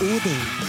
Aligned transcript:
Odin. 0.00 0.65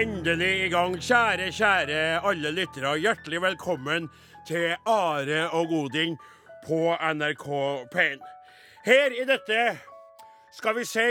Endelig 0.00 0.64
i 0.66 0.68
gang. 0.72 0.96
Kjære, 1.02 1.50
kjære 1.54 2.00
alle 2.28 2.50
lyttere. 2.54 2.96
Hjertelig 3.02 3.40
velkommen 3.42 4.08
til 4.48 4.74
Are 4.86 5.48
og 5.52 5.68
Godin 5.68 6.16
på 6.66 6.94
NRK 7.14 7.46
P1. 7.94 8.22
Her 8.86 9.14
i 9.22 9.24
dette, 9.28 9.78
skal 10.54 10.76
vi 10.78 10.84
si, 10.88 11.08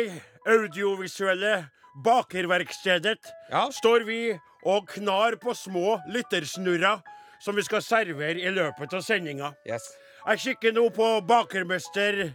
audiovisuelle 0.48 1.68
bakerverkstedet 2.04 3.20
Ja. 3.52 3.68
står 3.72 4.06
vi 4.06 4.40
og 4.66 4.88
knar 4.88 5.36
på 5.42 5.54
små 5.54 6.00
lyttersnurrer 6.10 7.02
som 7.42 7.56
vi 7.56 7.62
skal 7.62 7.82
servere 7.82 8.40
i 8.42 8.50
løpet 8.50 8.94
av 8.94 9.02
sendinga. 9.02 9.52
Yes. 9.70 9.84
Jeg 10.28 10.40
kikker 10.40 10.72
nå 10.74 10.90
på 10.90 11.22
bakermester 11.28 12.34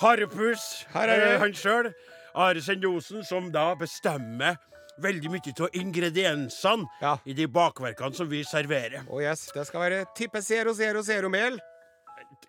Harpus, 0.00 0.86
Her 0.94 1.08
er 1.08 1.16
det. 1.20 1.34
eh, 1.34 1.40
han 1.40 1.52
sjøl. 1.52 1.92
Are 2.34 2.60
Sendosen, 2.60 3.24
som 3.24 3.50
da 3.52 3.74
bestemmer 3.74 4.56
veldig 5.02 5.30
mye 5.32 5.54
av 5.64 5.74
ingrediensene 5.78 6.86
Ja. 7.00 7.16
i 7.24 7.32
de 7.34 7.46
bakverkene 7.46 8.14
som 8.14 8.28
vi 8.28 8.42
serverer. 8.44 9.04
Oh 9.08 9.20
yes, 9.22 9.48
det 9.54 9.66
skal 9.66 9.80
være 9.86 10.04
type 10.16 10.42
zero 10.42 10.74
zero 10.74 11.02
zero 11.02 11.28
mel. 11.28 11.58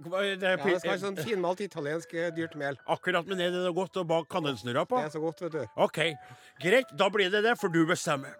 Hva 0.02 0.24
er 0.26 0.36
Det 0.36 0.50
Ja, 0.50 0.56
det 0.58 0.80
skal 0.82 0.92
være 0.92 1.00
sånn 1.04 1.18
finmalt 1.24 1.62
italiensk 1.62 2.14
eh, 2.14 2.32
dyrt 2.36 2.56
mel. 2.56 2.78
Akkurat, 2.88 3.26
men 3.28 3.40
er 3.40 3.52
det 3.52 3.62
noe 3.64 3.74
godt 3.76 3.98
å 4.02 4.04
bake 4.08 4.28
kanelsnurrer 4.32 4.86
på? 4.90 4.98
Det 4.98 5.06
er 5.06 5.14
så 5.14 5.22
godt, 5.22 5.42
vet 5.42 5.52
du. 5.52 5.66
OK, 5.78 6.00
greit, 6.64 6.90
da 6.98 7.10
blir 7.10 7.30
det 7.30 7.44
det, 7.44 7.58
for 7.60 7.70
du 7.70 7.86
bestemmer. 7.86 8.34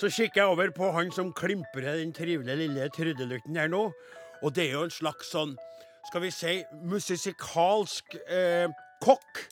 Så 0.00 0.08
kikker 0.10 0.40
jeg 0.42 0.50
over 0.50 0.70
på 0.74 0.88
han 0.92 1.10
som 1.14 1.32
klimprer 1.32 2.00
den 2.00 2.12
trivelige 2.12 2.56
lille 2.56 2.88
trudelutten 2.90 3.56
her 3.56 3.68
nå. 3.70 3.92
Og 4.42 4.52
det 4.54 4.64
er 4.68 4.72
jo 4.78 4.82
en 4.88 4.90
slags 4.90 5.30
sånn, 5.30 5.54
skal 6.08 6.20
vi 6.24 6.30
si, 6.34 6.54
musikalsk 6.82 8.16
eh, 8.26 8.66
kokk. 9.04 9.44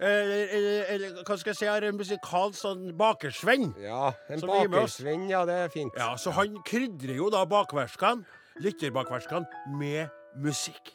Eh, 0.00 0.54
Eller, 0.54 0.84
eller 0.94 1.22
hva 1.26 1.36
skal 1.38 1.50
jeg 1.50 1.58
si, 1.58 1.66
her, 1.66 1.82
en 1.88 1.96
musikalsk 1.98 2.60
sånn 2.60 2.84
bakersvenn. 2.98 3.72
Ja, 3.82 4.12
en 4.30 4.44
bakersvenn, 4.46 5.24
ja, 5.30 5.44
det 5.48 5.56
er 5.64 5.72
fint. 5.74 5.96
Ja, 5.98 6.12
så 6.20 6.30
han 6.36 6.60
krydrer 6.66 7.16
jo 7.18 7.30
da 7.34 7.42
bakverskene, 7.50 8.22
lytterbakverskene, 8.62 9.46
med 9.78 10.08
musikk. 10.38 10.94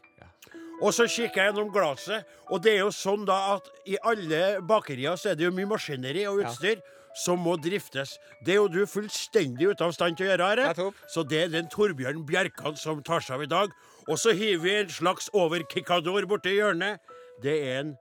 Og 0.82 0.92
så 0.96 1.06
kikker 1.08 1.38
jeg 1.40 1.52
gjennom 1.52 1.70
glasset, 1.72 2.26
og 2.52 2.64
det 2.64 2.74
er 2.74 2.82
jo 2.82 2.90
sånn 2.96 3.28
da 3.28 3.54
at 3.54 3.68
i 3.88 3.96
alle 4.04 4.60
bakerier 4.68 5.16
så 5.20 5.32
er 5.32 5.38
det 5.40 5.46
jo 5.46 5.54
mye 5.56 5.70
maskineri 5.70 6.26
og 6.28 6.42
utstyr 6.44 6.82
som 7.16 7.40
må 7.46 7.54
driftes. 7.62 8.16
Det 8.44 8.56
er 8.56 8.58
jo 8.58 8.68
du 8.72 8.82
fullstendig 8.90 9.70
ute 9.70 9.86
av 9.86 9.94
stand 9.94 10.18
til 10.18 10.28
å 10.28 10.32
gjøre, 10.32 10.48
Are. 10.50 10.88
Så 11.12 11.24
det 11.30 11.44
er 11.44 11.52
den 11.54 11.70
Torbjørn 11.72 12.24
Bjerkan 12.28 12.76
som 12.80 13.04
tar 13.06 13.22
seg 13.24 13.38
av 13.38 13.44
i 13.46 13.52
dag. 13.52 13.76
Og 14.10 14.18
så 14.20 14.34
hiver 14.36 14.64
vi 14.64 14.74
en 14.82 14.90
slags 14.92 15.30
overkikador 15.38 16.26
borti 16.28 16.56
hjørnet. 16.58 17.00
Det 17.44 17.54
er 17.68 17.80
en 17.84 17.94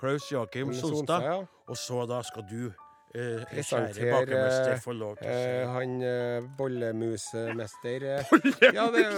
Klaus 0.00 0.32
Sonstad, 0.80 1.20
Solstad. 1.20 1.46
Og 1.68 1.76
så 1.76 2.06
da 2.08 2.22
skal 2.22 2.44
du, 2.50 2.72
kjære 3.10 3.46
Presentere, 3.50 4.76
uh, 4.86 5.72
han 5.74 5.94
uh, 6.02 6.44
bollemusmester 6.58 8.04
eh, 8.06 8.24
Ja, 8.76 8.86
det 8.94 9.02
er 9.06 9.16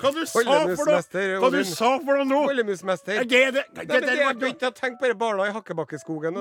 Hva 0.00 0.10
du 0.14 0.24
sa 0.26 0.40
for 0.40 0.48
noe? 0.48 0.64
Bollemusmester, 0.64 1.34
Hva 1.38 1.50
du 1.54 1.60
sa 1.68 1.90
for 2.02 2.18
noe 2.18 2.26
nå? 2.26 2.40
Bollemusmester. 2.50 3.22
Jeg 3.22 3.48
er 3.48 3.54
det. 3.54 3.64
Begynte 3.78 4.72
å 4.72 4.74
tenke 4.74 4.98
på 5.04 5.12
barna 5.20 5.46
i 5.46 5.54
Hakkebakkeskogen. 5.54 6.40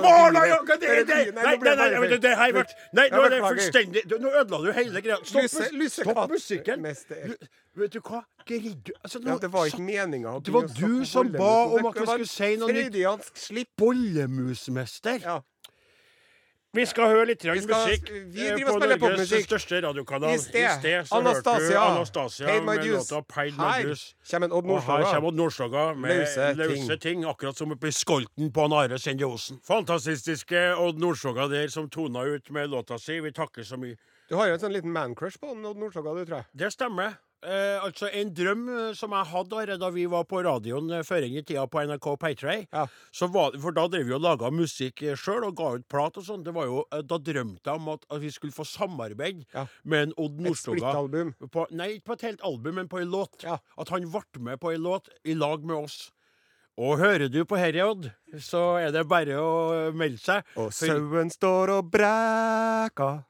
er 0.89 1.03
det? 1.03 1.19
Bare 1.37 1.37
Nei, 1.37 1.53
nå 1.61 1.75
nei, 1.77 2.09
nei, 2.09 2.19
det, 2.25 2.33
her 2.41 2.55
ble 2.57 2.65
Nei, 2.97 3.07
nå 3.13 3.21
er 3.27 3.35
det 3.35 3.43
fullstendig 3.45 4.05
Nå 4.17 4.33
ødela 4.41 4.61
du 4.65 4.73
hele 4.79 5.05
greia. 5.05 5.21
Stopp, 5.27 6.25
musikken. 6.31 6.89
Vet 7.77 7.93
du 7.93 7.99
hva? 8.01 8.23
Gridde, 8.47 8.95
altså, 9.03 9.19
nå, 9.21 9.29
Ja, 9.29 9.37
det 9.43 9.51
var 9.53 9.67
ikke 9.69 9.83
meninga. 9.85 10.39
Det 10.41 10.53
var 10.55 10.65
du 10.73 11.05
som 11.05 11.29
ba 11.35 11.53
om 11.77 11.85
at 11.91 11.99
vi 11.99 12.07
skulle 12.07 12.31
si 12.31 12.49
noe 12.57 12.71
nytt. 12.71 12.87
Freudiansk 12.87 13.41
slipp. 13.43 13.69
Bollemusmester. 13.77 15.21
Ja. 15.21 15.37
Vi 16.77 16.85
skal 16.85 17.09
høre 17.09 17.25
litt 17.25 17.41
Vi 17.43 17.61
skal- 17.61 17.87
musikk 17.87 18.09
vi 18.33 18.47
eh, 18.47 18.55
på 18.57 18.77
Norges 18.77 18.99
popmusikk. 19.01 19.47
største 19.49 19.81
radiokanal. 19.81 20.33
I 20.35 20.37
sted. 20.37 21.07
så 21.07 21.15
hørte 21.15 21.23
du 21.23 21.29
Anastasia. 21.29 21.79
Anastasia 21.81 22.47
Paid 22.47 22.63
med 22.63 22.85
låta 22.85 23.21
'Paid 23.27 23.53
my 23.57 23.63
Og 23.63 24.63
her 24.63 24.67
Nordstoga. 24.67 25.03
kommer 25.13 25.27
Odd 25.27 25.35
Nordstoga 25.35 25.93
med 25.95 26.09
Løse 26.17 26.53
løse, 26.55 26.87
ting. 26.87 26.99
ting. 26.99 27.25
akkurat 27.25 27.57
som 27.57 27.71
oppi 27.71 27.91
skolten 27.91 28.51
på 28.51 28.67
Are 28.73 28.97
Sende. 28.99 29.59
Fantastiske 29.63 30.75
Odd 30.77 30.99
Nordstoga 30.99 31.47
der 31.49 31.67
som 31.67 31.89
tona 31.89 32.23
ut 32.23 32.51
med 32.51 32.69
låta 32.69 32.99
si. 32.99 33.19
Vi 33.19 33.31
takker 33.31 33.63
så 33.63 33.77
mye. 33.77 33.97
Du 34.29 34.35
har 34.35 34.47
jo 34.47 34.53
en 34.53 34.59
sånn 34.59 34.73
liten 34.73 34.91
mancrush 34.91 35.39
på 35.39 35.49
Odd 35.49 35.77
Nordstoga, 35.77 36.13
du, 36.13 36.25
tror 36.25 36.37
jeg. 36.37 36.45
Det 36.55 36.71
stemmer. 36.73 37.17
Eh, 37.47 37.77
altså 37.79 38.09
En 38.11 38.31
drøm 38.35 38.65
eh, 38.73 38.87
som 38.97 39.13
jeg 39.15 39.29
hadde 39.31 39.77
da 39.79 39.89
vi 39.93 40.03
var 40.11 40.25
på 40.27 40.41
radioen 40.43 40.89
eh, 40.97 41.03
før 41.07 41.23
i 41.23 41.41
tida 41.47 41.63
på 41.71 41.79
NRK 41.87 42.07
Paytray. 42.19 42.65
Ja. 42.73 42.83
For 43.15 43.71
da 43.75 43.85
drev 43.87 44.09
vi 44.09 44.15
og 44.17 44.23
laga 44.25 44.51
musikk 44.51 45.03
sjøl 45.15 45.45
og 45.47 45.55
ga 45.55 45.69
ut 45.77 45.85
plat 45.87 46.19
og 46.19 46.25
sånn. 46.27 46.43
Det 46.43 46.51
var 46.55 46.67
jo, 46.67 46.83
eh, 46.91 47.05
Da 47.07 47.19
drømte 47.23 47.63
jeg 47.71 47.79
om 47.79 47.87
at, 47.95 48.03
at 48.11 48.19
vi 48.23 48.33
skulle 48.35 48.55
få 48.55 48.67
samarbeid 48.67 49.45
Ja. 49.55 49.65
med 49.83 50.09
en 50.09 50.13
Odd 50.17 50.43
Et 50.45 50.59
splittalbum. 50.59 51.33
På, 51.53 51.65
nei, 51.71 51.93
ikke 51.97 52.09
på 52.11 52.17
et 52.19 52.27
helt 52.27 52.43
album, 52.43 52.75
men 52.81 52.91
på 52.91 52.99
ei 52.99 53.07
låt. 53.07 53.43
Ja. 53.47 53.59
At 53.77 53.89
han 53.95 54.09
ble 54.11 54.43
med 54.43 54.59
på 54.59 54.73
ei 54.73 54.77
låt 54.81 55.07
i 55.23 55.33
lag 55.37 55.63
med 55.63 55.77
oss. 55.87 56.11
Og 56.77 56.99
hører 56.99 57.31
du 57.31 57.39
på 57.47 57.57
herre, 57.57 57.87
Odd, 57.89 58.11
så 58.37 58.75
er 58.77 58.91
det 58.93 59.07
bare 59.09 59.39
å 59.41 59.93
melde 59.97 60.19
seg. 60.21 60.43
Og 60.61 60.69
sauen 60.75 61.31
står 61.33 61.71
og 61.79 61.87
bræka. 61.89 63.23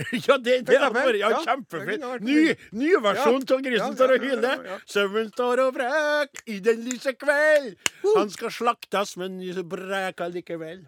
Ja, 0.26 0.36
det, 0.38 0.54
det 0.68 0.76
stemmer. 0.78 1.16
ja, 1.18 1.30
kjempefint. 1.44 2.04
Ny, 2.24 2.54
ny 2.72 2.90
versjon 3.04 3.44
av 3.44 3.64
Grisen 3.64 3.96
står 3.96 4.14
og 4.16 4.24
hyler. 4.26 4.62
Sauen 4.88 5.30
står 5.32 5.62
og 5.66 5.74
bræk 5.76 6.42
i 6.50 6.60
den 6.64 6.84
lyse 6.86 7.12
kveld. 7.18 7.74
Han 8.16 8.30
skal 8.32 8.54
slaktes, 8.54 9.16
men 9.20 9.38
bræka 9.68 10.28
likevel. 10.32 10.84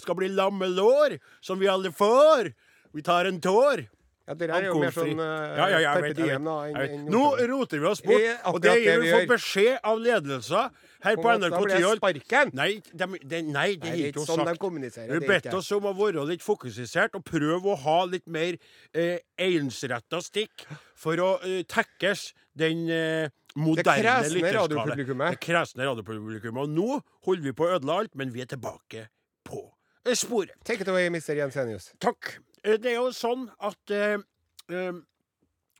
Skal 0.00 0.16
bli 0.18 0.30
lammelår, 0.32 1.18
som 1.44 1.60
vi 1.60 1.68
alle 1.70 1.92
får. 1.92 2.52
Vi 2.94 3.02
tar 3.04 3.28
en 3.28 3.40
tår. 3.44 3.84
Ja, 4.24 4.34
det 4.40 4.46
er 4.48 4.64
jo 4.70 4.78
mer 4.80 4.92
sånn 4.94 5.18
uh, 5.20 5.24
Ja, 5.26 5.64
ja, 5.68 5.78
jeg 5.84 6.00
vet, 6.00 6.20
jeg 6.22 6.38
vet, 6.40 6.46
jeg 6.48 6.90
vet. 6.94 7.08
Nå 7.12 7.24
roter 7.50 7.82
vi 7.82 7.88
oss 7.90 8.00
bort, 8.00 8.22
Det 8.22 8.30
er 8.32 8.46
og 8.48 8.60
det 8.64 8.74
gir 8.80 9.02
vi 9.02 9.10
fått 9.12 9.32
beskjed 9.34 9.74
av 9.90 10.00
ledelser 10.00 10.70
her 11.04 11.18
på 11.20 11.34
NRK 11.42 11.56
jeg 11.58 11.82
Tyholt. 11.82 12.00
sparken. 12.00 12.52
Nei, 12.56 12.68
de, 12.88 13.08
de, 13.20 13.40
nei, 13.52 13.66
det 13.82 13.90
er 13.90 14.00
ikke 14.08 14.24
sånn 14.24 14.40
de 14.40 14.46
sagt. 14.48 14.60
kommuniserer. 14.62 15.12
Vi 15.12 15.28
bedt 15.28 15.50
oss 15.58 15.68
om 15.76 15.90
å 15.90 15.92
være 15.98 16.24
litt 16.30 16.44
fokusert 16.44 17.18
og 17.20 17.26
prøve 17.28 17.74
å 17.74 17.76
ha 17.84 17.98
litt 18.08 18.24
mer 18.24 18.56
eh, 18.96 19.18
ensretta 19.36 20.22
stikk 20.24 20.64
for 20.96 21.20
å 21.20 21.30
eh, 21.44 21.60
tekkes 21.68 22.30
den 22.56 22.88
eh, 22.88 23.28
moderne 23.60 24.16
lytterskala. 24.32 24.96
Det 24.96 25.42
kresne 25.44 25.84
radiopublikummet. 25.90 26.64
Og 26.64 26.72
nå 26.72 26.88
holder 27.28 27.44
vi 27.44 27.52
på 27.60 27.68
å 27.68 27.76
ødele 27.76 28.00
alt, 28.00 28.16
men 28.16 28.32
vi 28.32 28.40
er 28.46 28.48
tilbake 28.56 29.10
på 29.44 29.66
eh, 30.06 30.16
sporet. 30.16 30.56
Take 30.64 30.80
it 30.88 30.88
away, 30.88 31.12
Mr. 31.12 31.36
Jensenius. 31.42 31.92
Takk. 32.00 32.38
Eh, 32.64 32.78
Det 32.80 32.94
er 32.94 33.00
jo 33.00 33.12
sånn 33.12 33.48
at 33.60 33.92
eh, 33.92 34.18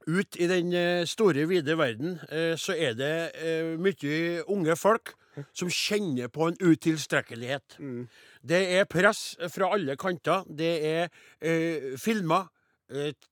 ut 0.04 0.36
i 0.36 0.48
den 0.50 0.74
store, 1.08 1.46
vide 1.48 1.78
verden 1.80 2.18
uh, 2.28 2.52
så 2.60 2.74
er 2.76 2.92
det 2.98 3.14
uh, 3.40 3.70
mye 3.80 4.42
unge 4.52 4.74
folk 4.76 5.14
som 5.56 5.70
kjenner 5.72 6.28
på 6.28 6.50
en 6.50 6.58
utilstrekkelighet. 6.60 7.78
Det 8.44 8.60
er 8.76 8.84
press 8.84 9.32
fra 9.50 9.70
alle 9.74 9.96
kanter. 9.98 10.44
Det 10.46 10.74
er 10.86 11.96
filmer, 11.98 12.52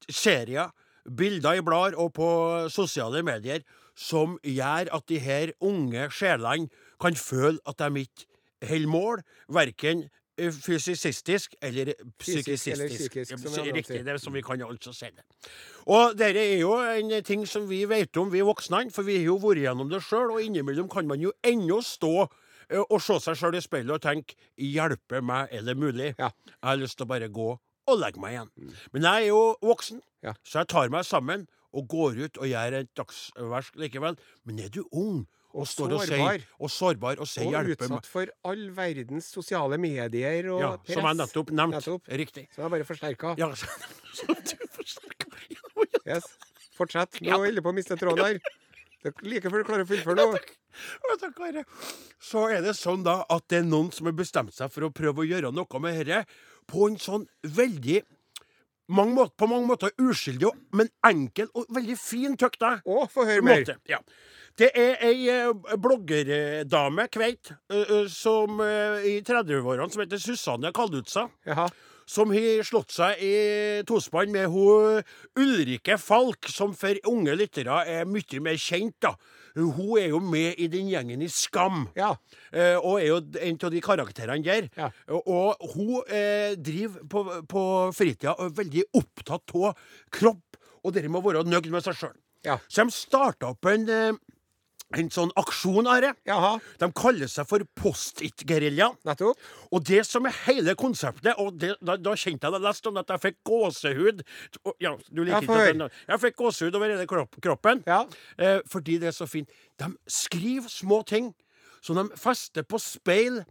serier, 0.09 0.73
bilder 1.05 1.61
i 1.61 1.63
blader 1.63 1.95
og 2.01 2.11
på 2.17 2.31
sosiale 2.75 3.23
medier 3.23 3.63
som 3.95 4.35
gjør 4.43 4.91
at 4.97 5.07
de 5.13 5.21
her 5.23 5.53
unge 5.63 6.09
sjelene 6.11 6.73
kan 6.99 7.15
føle 7.15 7.61
at 7.71 7.79
de 7.79 8.03
ikke 8.03 8.27
holder 8.67 8.91
mål, 8.91 9.23
verken 9.47 10.09
fysisistisk 10.39 11.55
eller 11.63 11.93
psykisistisk. 12.19 13.11
psykisk, 13.11 13.39
som 13.39 13.65
Riktig, 13.65 14.05
det 14.05 14.21
som 14.21 14.33
vi 14.33 14.43
kan 14.43 14.63
altså 14.63 14.93
si 14.93 15.07
det. 15.07 15.25
Og 15.87 16.17
dette 16.19 16.41
er 16.41 16.59
jo 16.61 16.73
en 16.81 17.13
ting 17.25 17.47
som 17.49 17.69
vi 17.69 17.85
vet 17.89 18.17
om, 18.17 18.31
vi 18.33 18.41
voksne, 18.41 18.91
for 18.91 19.03
vi 19.07 19.19
har 19.21 19.25
jo 19.33 19.39
vært 19.43 19.63
gjennom 19.67 19.91
det 19.91 20.03
sjøl, 20.03 20.33
og 20.33 20.43
innimellom 20.43 20.89
kan 20.91 21.07
man 21.07 21.21
jo 21.21 21.33
ennå 21.45 21.83
stå 21.85 22.15
eh, 22.71 22.81
og 22.83 23.01
se 23.03 23.19
seg 23.21 23.37
sjøl 23.37 23.59
i 23.59 23.65
speilet 23.65 23.97
og 23.97 24.03
tenke 24.03 24.35
'hjelpe 24.57 25.21
meg, 25.23 25.49
er 25.53 25.63
det 25.63 25.77
mulig'? 25.77 26.15
Ja. 26.19 26.31
Jeg 26.47 26.63
har 26.63 26.77
lyst 26.77 26.97
til 26.99 27.07
å 27.07 27.13
bare 27.13 27.29
gå 27.29 27.51
og 27.87 27.99
legge 27.99 28.21
meg 28.21 28.33
igjen. 28.37 28.51
Men 28.93 29.03
jeg 29.03 29.23
er 29.23 29.29
jo 29.29 29.57
voksen, 29.63 30.01
Ja. 30.23 30.33
så 30.45 30.61
jeg 30.61 30.69
tar 30.69 30.89
meg 30.89 31.05
sammen 31.05 31.47
og 31.73 31.89
går 31.89 32.25
ut 32.25 32.39
og 32.39 32.47
gjør 32.47 32.81
et 32.81 32.95
dagsverk 32.95 33.77
likevel. 33.77 34.17
Men 34.45 34.59
er 34.61 34.69
du 34.69 34.85
ung 34.93 35.27
og, 35.53 35.63
Og 35.63 35.69
står 35.69 35.95
og 35.97 36.05
sier. 36.09 36.47
Og 36.59 36.73
sårbar 36.73 37.21
og 37.21 37.29
sier 37.29 37.47
Og 37.47 37.57
hjelpe 37.57 37.85
meg 37.85 37.99
utsatt 37.99 38.09
for 38.09 38.33
all 38.49 38.63
verdens 38.77 39.29
sosiale 39.35 39.79
medier 39.81 40.49
og 40.55 40.63
ja, 40.65 40.71
press. 40.81 40.97
Som 40.97 41.09
jeg 41.11 41.21
nettopp 41.21 41.53
nevnte. 41.53 41.83
Nettopp. 41.83 42.09
Riktig. 42.23 42.47
Så 42.55 42.65
jeg 42.65 42.75
bare 42.77 42.89
forsterka. 42.89 43.35
Ja, 43.41 43.51
du 43.53 44.67
forsterker 44.79 45.31
meg. 45.37 46.01
Yes. 46.09 46.33
Fortsett. 46.79 47.21
Nå 47.21 47.37
holder 47.37 47.61
jeg 47.61 47.67
på 47.67 47.73
å 47.73 47.77
miste 47.77 47.99
tråden 48.01 48.25
her. 48.25 48.41
Det 49.03 49.11
er 49.11 49.29
like 49.29 49.51
før 49.51 49.63
du 49.63 49.67
klarer 49.67 49.85
å 49.85 49.91
fullføre 49.91 50.25
nå. 50.25 50.39
Ja? 50.39 51.65
Så 52.23 52.47
er 52.55 52.63
det 52.65 52.77
sånn 52.79 53.03
da 53.05 53.19
at 53.33 53.49
det 53.51 53.61
er 53.61 53.69
noen 53.69 53.91
som 53.93 54.09
har 54.09 54.17
bestemt 54.17 54.55
seg 54.57 54.73
for 54.73 54.87
å 54.87 54.93
prøve 54.95 55.25
å 55.25 55.29
gjøre 55.29 55.51
noe 55.53 55.83
med 55.83 55.99
dette 56.01 56.23
på 56.71 56.87
en 56.87 56.99
sånn 57.03 57.27
veldig 57.43 58.01
mange 58.89 59.15
måter, 59.15 59.35
På 59.39 59.47
mange 59.47 59.67
måter 59.67 59.91
uskyldig, 59.99 60.51
men 60.73 60.89
enkel 61.07 61.49
og 61.55 61.67
veldig 61.71 61.97
fin, 61.99 62.37
tøkt. 62.37 62.63
Å, 62.63 63.07
få 63.11 63.27
høre 63.29 63.43
mer. 63.43 63.61
måte. 63.63 63.79
Ja. 63.89 63.99
Det 64.59 64.69
er 64.77 64.99
ei 65.01 65.29
eh, 65.33 65.49
bloggerdame, 65.81 67.07
Kveit, 67.09 67.55
som 68.13 68.61
eh, 68.61 69.07
i 69.09 69.15
30-årene 69.25 69.89
som 69.91 70.03
heter 70.05 70.21
Susanne 70.21 70.73
Kaldutsa. 70.77 71.29
Jaha. 71.49 71.71
Som 72.13 72.35
har 72.35 72.65
slått 72.67 72.93
seg 72.93 73.21
i 73.23 73.35
tospann 73.89 74.33
med 74.35 74.51
hun 74.53 75.01
Ulrikke 75.39 75.97
Falk, 76.03 76.51
som 76.51 76.75
for 76.77 76.99
unge 77.09 77.37
lyttere 77.39 77.79
er 77.89 78.05
mye 78.11 78.43
mer 78.45 78.59
kjent. 78.61 78.99
da. 79.01 79.15
Hun 79.57 79.99
er 80.01 80.09
jo 80.13 80.21
med 80.25 80.59
i 80.61 80.69
den 80.73 80.89
gjengen 80.91 81.23
i 81.25 81.29
Skam. 81.33 81.87
Ja. 81.99 82.15
Eh, 82.53 82.77
og 82.79 83.01
er 83.01 83.09
jo 83.11 83.21
en 83.21 83.61
av 83.61 83.75
de 83.75 83.83
karakterene 83.85 84.45
der. 84.47 84.69
Ja. 84.79 84.91
Og, 85.13 85.29
og 85.29 85.73
hun 85.75 85.95
eh, 86.09 86.57
driver 86.57 87.07
på, 87.13 87.25
på 87.51 87.65
fritida 87.97 88.37
og 88.37 88.49
er 88.49 88.59
veldig 88.63 88.85
opptatt 89.03 89.57
av 89.59 89.87
kropp, 90.13 90.61
og 90.83 90.95
det 90.95 91.07
med 91.09 91.21
å 91.21 91.27
være 91.27 91.45
nøyd 91.49 91.71
med 91.73 91.85
seg 91.85 91.99
sjøl. 91.99 92.17
Ja. 92.47 92.59
Så 92.67 92.83
de 92.83 92.95
starta 92.95 93.53
opp 93.53 93.69
en, 93.71 93.87
eh, 93.93 94.13
en 94.95 95.09
sånn 95.11 95.31
aksjon, 95.37 95.87
Are. 95.87 96.15
Jaha. 96.27 96.59
De 96.79 96.89
kaller 96.93 97.27
seg 97.31 97.47
for 97.49 97.65
Post-It-geriljaen. 97.75 98.97
Og 99.73 99.85
det 99.85 100.03
som 100.07 100.27
er 100.27 100.35
hele 100.47 100.75
konseptet 100.79 101.35
Og 101.39 101.57
det, 101.59 101.75
da, 101.83 101.97
da 101.97 102.15
kjente 102.19 102.45
jeg 102.49 102.53
da 102.53 102.59
jeg 102.59 102.67
leste 102.67 102.89
om 102.91 102.97
at 103.01 103.09
jeg 103.15 103.21
fikk 103.21 103.37
gåsehud. 103.49 104.23
Og- 104.67 104.77
Ja, 104.81 104.97
du 105.13 105.25
liker 105.25 105.43
ikke 105.43 105.79
den- 105.79 105.91
Jeg 106.09 106.21
fikk 106.21 106.37
gåsehud 106.37 106.75
over 106.75 106.89
hele 106.89 107.07
kropp, 107.07 107.41
kroppen. 107.41 107.83
Ja. 107.87 108.07
Eh, 108.39 108.61
fordi 108.69 108.99
det 109.01 109.09
er 109.09 109.17
så 109.17 109.27
fint. 109.29 109.49
De 109.79 109.97
skriver 110.09 110.69
små 110.69 111.05
ting 111.07 111.35
som 111.81 111.97
de 111.97 112.09
fester 112.17 112.63
på 112.63 112.79
speil. 112.81 113.45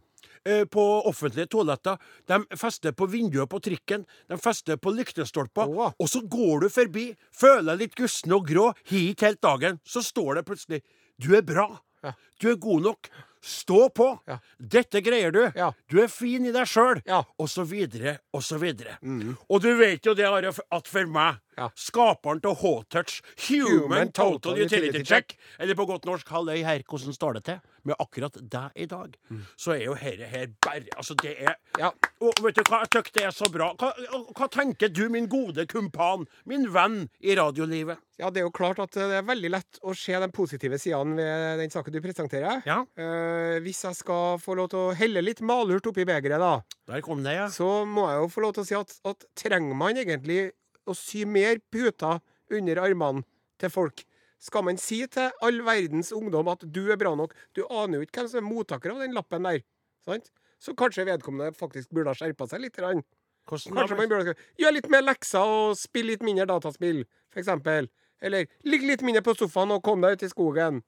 eh, 0.44 0.64
På 0.64 1.02
offentlige 1.06 1.46
toaletter. 1.48 1.98
De 2.26 2.44
fester 2.56 2.90
på 2.92 3.06
vinduer 3.08 3.46
på 3.46 3.60
trikken. 3.60 4.04
De 4.28 4.36
fester 4.36 4.76
på 4.76 4.90
lyktestolper. 4.92 5.68
Åh. 5.68 5.92
Og 6.00 6.08
så 6.08 6.20
går 6.28 6.60
du 6.62 6.68
forbi, 6.68 7.16
føler 7.32 7.76
litt 7.78 7.94
gussen 7.94 8.32
og 8.32 8.46
grå, 8.48 8.74
har 8.74 8.98
ikke 9.14 9.20
helt 9.20 9.40
dagen. 9.40 9.78
Så 9.86 10.02
står 10.02 10.34
det 10.36 10.44
plutselig 10.46 10.82
Du 11.20 11.34
er 11.36 11.42
bra. 11.46 11.68
Ja. 12.02 12.14
Du 12.40 12.50
er 12.52 12.56
god 12.60 12.82
nok. 12.82 13.10
Stå 13.42 13.88
på. 13.90 14.06
Ja. 14.30 14.36
Dette 14.58 15.00
greier 15.02 15.32
du. 15.34 15.40
Ja. 15.58 15.72
Du 15.90 15.98
er 16.02 16.10
fin 16.10 16.46
i 16.46 16.52
deg 16.54 16.68
sjøl. 16.70 17.00
Ja. 17.08 17.22
Og 17.42 17.50
så 17.50 17.64
videre, 17.66 18.20
og 18.34 18.44
så 18.46 18.58
videre. 18.62 18.98
Og 19.48 19.62
du 19.64 19.72
vet 19.78 20.06
jo 20.06 20.14
det, 20.14 20.28
Are, 20.28 20.52
at 20.70 20.88
for 20.90 21.10
meg, 21.10 21.40
Ja. 21.58 21.68
skaperen 21.76 22.40
av 22.48 22.56
H-Touch, 22.62 23.20
Human, 23.48 23.82
Human 23.82 24.12
Total 24.12 24.38
Total 24.40 24.62
Utility 24.64 25.04
Check, 25.04 25.36
eller 25.58 25.76
på 25.76 25.86
godt 25.86 26.06
norsk, 26.08 26.28
halløy 26.32 26.62
her, 26.64 26.82
hvordan 26.88 27.12
står 27.16 27.38
det 27.38 27.44
til? 27.48 27.60
Med 27.84 27.98
akkurat 27.98 28.36
deg 28.38 28.76
i 28.78 28.86
dag, 28.86 29.16
så 29.58 29.74
er 29.74 29.84
jo 29.88 29.96
herre 29.98 30.28
her 30.30 30.52
bare 30.62 30.86
Altså, 30.96 31.16
det 31.18 31.34
er 31.42 31.56
Ja. 31.78 31.90
Og 32.22 32.38
vet 32.44 32.54
du 32.54 32.62
hva, 32.68 32.84
jeg 32.84 32.92
syns 32.94 33.12
det 33.16 33.24
er 33.26 33.34
så 33.34 33.48
bra. 33.50 33.72
Hva, 33.74 33.88
hva 34.36 34.46
tenker 34.52 34.88
du, 34.94 35.08
min 35.10 35.26
gode 35.26 35.66
kumpan, 35.66 36.26
min 36.46 36.68
venn 36.70 37.08
i 37.20 37.34
radiolivet? 37.34 37.98
Ja, 38.20 38.30
det 38.30 38.42
er 38.42 38.46
jo 38.46 38.52
klart 38.54 38.78
at 38.78 38.94
det 38.94 39.08
er 39.18 39.24
veldig 39.26 39.50
lett 39.50 39.80
å 39.82 39.94
se 39.98 40.14
de 40.22 40.28
positive 40.30 40.78
sidene 40.78 41.16
ved 41.18 41.58
den 41.58 41.72
saken 41.74 41.94
du 41.96 41.98
presenterer. 42.04 42.62
Ja, 42.68 42.82
Eh, 42.96 43.58
hvis 43.64 43.82
jeg 43.84 43.96
skal 43.96 44.38
få 44.42 44.54
lov 44.58 44.68
til 44.72 44.78
å 44.78 44.94
helle 44.96 45.22
litt 45.24 45.40
malurt 45.44 45.86
oppi 45.88 46.04
begeret, 46.08 46.40
da, 46.42 46.52
der 46.90 47.02
kom 47.04 47.22
det, 47.24 47.34
ja. 47.38 47.46
så 47.50 47.84
må 47.88 48.06
jeg 48.10 48.20
jo 48.20 48.28
få 48.32 48.44
lov 48.44 48.52
til 48.56 48.62
å 48.62 48.68
si 48.68 48.76
at, 48.78 48.94
at 49.08 49.24
trenger 49.38 49.74
man 49.78 49.98
egentlig 49.98 50.52
å 50.86 50.96
sy 50.96 51.24
mer 51.28 51.60
puter 51.72 52.20
under 52.52 52.80
armene 52.82 53.24
til 53.60 53.72
folk? 53.72 54.04
Skal 54.42 54.64
man 54.66 54.78
si 54.80 55.04
til 55.06 55.30
all 55.44 55.60
verdens 55.62 56.10
ungdom 56.14 56.48
at 56.50 56.64
du 56.66 56.88
er 56.90 56.98
bra 56.98 57.14
nok? 57.18 57.34
Du 57.54 57.62
aner 57.70 58.00
jo 58.00 58.06
ikke 58.06 58.22
hvem 58.24 58.30
som 58.32 58.40
er 58.40 58.48
mottaker 58.48 58.94
av 58.94 59.02
den 59.04 59.14
lappen 59.14 59.46
der. 59.46 59.62
Sant? 60.02 60.32
Så 60.62 60.74
kanskje 60.78 61.06
vedkommende 61.06 61.54
faktisk 61.54 61.90
burde 61.94 62.10
ha 62.10 62.18
skjerpa 62.18 62.48
seg 62.50 62.64
litt. 62.64 62.78
Hvordan 62.78 63.02
Kanskje 63.50 63.98
man 63.98 64.10
burde 64.10 64.34
gjøre 64.58 64.76
litt 64.76 64.90
mer 64.90 65.02
lekser 65.02 65.46
og 65.46 65.76
spille 65.78 66.14
litt 66.14 66.26
mindre 66.26 66.46
dataspill, 66.50 67.04
f.eks. 67.34 67.50
Eller 68.22 68.46
ligge 68.66 68.86
litt 68.86 69.02
mindre 69.06 69.22
på 69.26 69.34
sofaen 69.38 69.74
og 69.74 69.82
komme 69.86 70.10
deg 70.10 70.20
ut 70.20 70.26
i 70.26 70.30
skogen. 70.30 70.82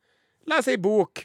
Lese 0.51 0.75
ei 0.75 0.79
bok. 0.83 1.25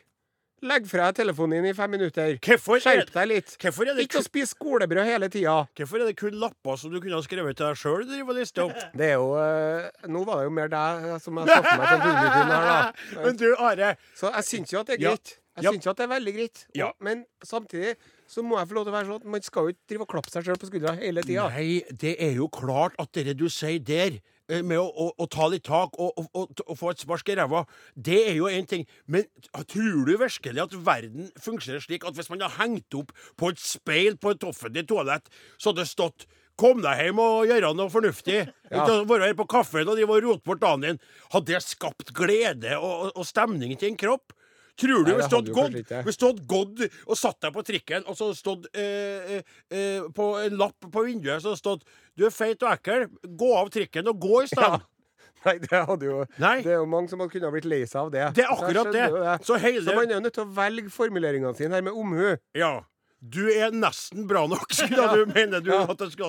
Legg 0.61 0.87
fra 0.91 1.05
deg 1.09 1.15
telefonen 1.21 1.59
din 1.63 1.69
i 1.71 1.73
fem 1.77 1.91
minutter. 1.93 2.33
Hvorfor 2.43 2.75
er, 2.75 2.83
Skjerp 2.83 3.11
deg 3.15 3.27
litt. 3.31 3.53
hvorfor, 3.61 3.87
er 3.87 3.95
det 3.95 4.03
Ikke 4.07 4.19
å 4.19 4.25
spise 4.25 4.51
skolebrød 4.55 5.05
hele 5.07 5.29
tida. 5.31 5.55
hvorfor 5.79 6.01
er 6.03 6.09
det 6.09 6.15
kun 6.19 6.35
lapper 6.41 6.75
som 6.81 6.91
du 6.91 6.99
kunne 6.99 7.15
ha 7.15 7.23
skrevet 7.23 7.55
til 7.55 7.65
deg 7.69 7.79
sjøl? 7.79 8.05
Det 8.05 9.05
er 9.07 9.13
jo 9.15 9.29
øh, 9.39 9.89
Nå 10.11 10.23
var 10.27 10.41
det 10.41 10.47
jo 10.49 10.55
mer 10.59 10.71
deg 10.73 11.05
som 11.23 11.39
jeg 11.39 11.47
satte 11.53 11.75
meg 11.79 11.89
til 11.89 12.01
publikum 12.05 12.53
her, 12.53 12.69
da. 12.69 12.79
Men 13.25 13.37
du, 13.39 13.47
Are. 13.57 13.93
Så 14.19 14.31
jeg 14.35 14.47
syns 14.51 14.73
jo 14.73 14.79
at 14.83 14.87
det 14.91 14.97
er 14.99 15.05
greit. 15.07 15.35
Jeg 15.59 15.65
Ja. 15.65 15.71
syns 15.75 15.85
jo 15.85 15.91
at 15.91 15.97
det 15.99 16.05
er 16.05 16.11
veldig 16.13 16.33
greit. 16.37 16.65
Ja. 16.77 16.91
Men 17.03 17.25
samtidig 17.43 17.95
så 18.29 18.43
må 18.45 18.59
jeg 18.59 18.67
få 18.69 18.75
lov 18.77 18.85
til 18.85 18.93
å 18.93 18.95
være 18.95 19.07
sånn 19.09 19.19
at 19.23 19.25
man 19.33 19.41
skal 19.43 19.63
jo 19.67 19.73
ikke 19.73 19.87
drive 19.89 20.05
og 20.05 20.11
klappe 20.13 20.31
seg 20.31 20.45
sjøl 20.45 20.59
på 20.61 20.69
skuldra 20.69 20.93
hele 20.99 21.23
tida. 21.25 21.47
Nei, 21.51 21.81
det 21.91 22.13
er 22.21 22.35
jo 22.37 22.47
klart 22.53 22.95
at 23.01 23.11
det 23.17 23.33
du 23.39 23.47
sier 23.51 23.79
der, 23.83 24.19
eh, 24.19 24.37
med 24.49 24.79
å, 24.79 24.87
å, 24.89 25.09
å 25.21 25.27
ta 25.29 25.47
litt 25.51 25.65
tak 25.67 25.93
og, 26.01 26.17
og, 26.17 26.57
og, 26.65 26.73
få 26.79 26.93
et 26.93 27.03
spark 27.03 27.29
i 27.29 27.37
ræva, 27.37 27.63
det 27.95 28.19
er 28.31 28.35
jo 28.39 28.49
én 28.49 28.67
ting. 28.69 28.87
Men 29.05 29.27
tror 29.69 30.03
du 30.07 30.15
virkelig 30.17 30.65
at 30.65 30.75
verden 30.85 31.29
fungerer 31.41 31.83
slik 31.83 32.07
at 32.07 32.17
hvis 32.17 32.31
man 32.31 32.43
har 32.45 32.57
hengt 32.57 32.97
opp 32.97 33.13
på 33.39 33.53
et 33.53 33.61
speil 33.61 34.17
på 34.17 34.33
et 34.33 34.45
offentlig 34.47 34.87
toalett, 34.89 35.29
så 35.57 35.71
hadde 35.71 35.85
det 35.85 35.93
stått 35.93 36.29
Kom 36.59 36.81
deg 36.83 36.99
hjem 36.99 37.19
og 37.23 37.47
gjøre 37.47 37.69
noe 37.71 37.87
fornuftig. 37.87 38.41
Ja. 38.67 38.81
Ikke 38.81 39.05
være 39.07 39.29
her 39.29 39.35
på 39.39 39.45
kaffen 39.47 39.87
og 39.87 40.01
rote 40.01 40.43
bort 40.43 40.59
dagen 40.59 40.83
din. 40.83 40.97
Hadde 41.31 41.53
det 41.53 41.61
skapt 41.63 42.11
glede 42.11 42.75
og, 42.75 43.13
og 43.13 43.23
stemning 43.23 43.77
til 43.79 43.93
en 43.93 43.99
kropp? 44.01 44.33
Tror 44.79 45.03
du 45.03 45.11
Nei, 45.11 45.17
det 45.19 45.29
hadde 45.31 45.55
gått 45.55 46.19
du 46.19 46.25
hadde 46.25 46.45
gått 46.47 46.85
og 47.05 47.17
satt 47.19 47.39
deg 47.43 47.55
på 47.55 47.63
trikken, 47.67 48.05
og 48.07 48.15
så 48.19 48.29
stått 48.37 48.69
eh, 48.73 49.41
eh, 49.71 50.05
på 50.15 50.29
en 50.39 50.55
lapp 50.59 50.87
på 50.91 51.03
vinduet 51.07 51.43
så 51.43 51.55
det 51.55 51.59
stått 51.61 51.83
'Du 52.15 52.25
er 52.27 52.33
feit 52.35 52.63
og 52.63 52.71
ekkel. 52.71 53.07
Gå 53.23 53.51
av 53.55 53.69
trikken 53.73 54.07
og 54.11 54.19
gå 54.19 54.43
i 54.43 54.47
stedet'. 54.53 54.87
Nei, 55.45 55.55
det 55.63 55.71
hadde 55.71 56.05
jo 56.05 56.23
Nei. 56.41 56.57
Det 56.65 56.73
er 56.73 56.79
jo 56.81 56.87
mange 56.89 57.11
som 57.11 57.21
hadde 57.21 57.31
kunnet 57.31 57.53
blitt 57.55 57.67
lei 57.69 57.83
seg 57.87 58.01
av 58.01 58.11
det. 58.11 58.25
Det 58.35 58.43
er 58.43 58.53
akkurat 58.55 58.91
det. 58.91 59.05
det. 59.13 59.35
Så 59.47 59.59
hele 59.61 59.83
Så 59.85 59.95
man 59.95 60.09
er 60.09 60.17
jo 60.17 60.23
nødt 60.25 60.35
til 60.35 60.43
å 60.43 60.53
velge 60.57 60.91
formuleringene 60.91 61.55
sine 61.55 61.79
her 61.79 61.85
med 61.85 61.95
omhu. 61.95 62.33
Ja. 62.57 62.73
Du 63.19 63.45
er 63.51 63.71
nesten 63.75 64.27
bra 64.27 64.45
nok, 64.47 64.67
skulle 64.71 65.07
du 65.15 65.31
mene 65.31 65.61
du 65.63 65.71
Ja. 65.71 65.85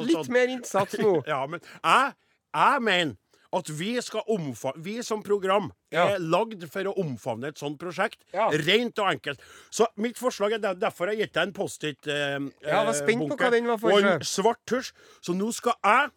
Litt 0.06 0.30
mer 0.30 0.50
innsats 0.50 0.98
nå. 0.98 1.20
Ja, 1.30 1.42
men 1.50 1.62
jeg, 1.62 2.14
jeg 2.54 2.86
mener 2.86 3.16
at 3.52 3.69
vi 3.75 3.97
skal 4.00 4.23
Vi 4.78 5.02
som 5.02 5.23
program 5.23 5.73
Ja. 5.90 6.09
er 6.14 6.19
lagd 6.19 6.69
for 6.71 6.85
å 6.85 6.95
omfavne 6.97 7.49
et 7.49 7.59
sånt 7.59 7.78
prosjekt. 7.78 8.19
Ja. 8.33 8.49
Rent 8.50 8.99
og 8.99 9.11
enkelt. 9.11 9.40
Så 9.71 9.87
mitt 9.97 10.16
forslag 10.16 10.52
er 10.52 10.59
derfor 10.75 11.09
jeg 11.11 11.16
har 11.19 11.26
gitt 11.26 11.33
deg 11.35 11.42
en 11.49 11.52
Post-It. 11.52 12.07
Eh, 12.07 12.38
Ja, 12.66 12.85
for 13.78 13.92
Og 13.92 14.02
en 14.02 14.21
svart 14.21 14.61
tusj. 14.66 14.92
Så 15.21 15.35
nå 15.35 15.52
skal 15.52 15.75
jeg 15.85 16.11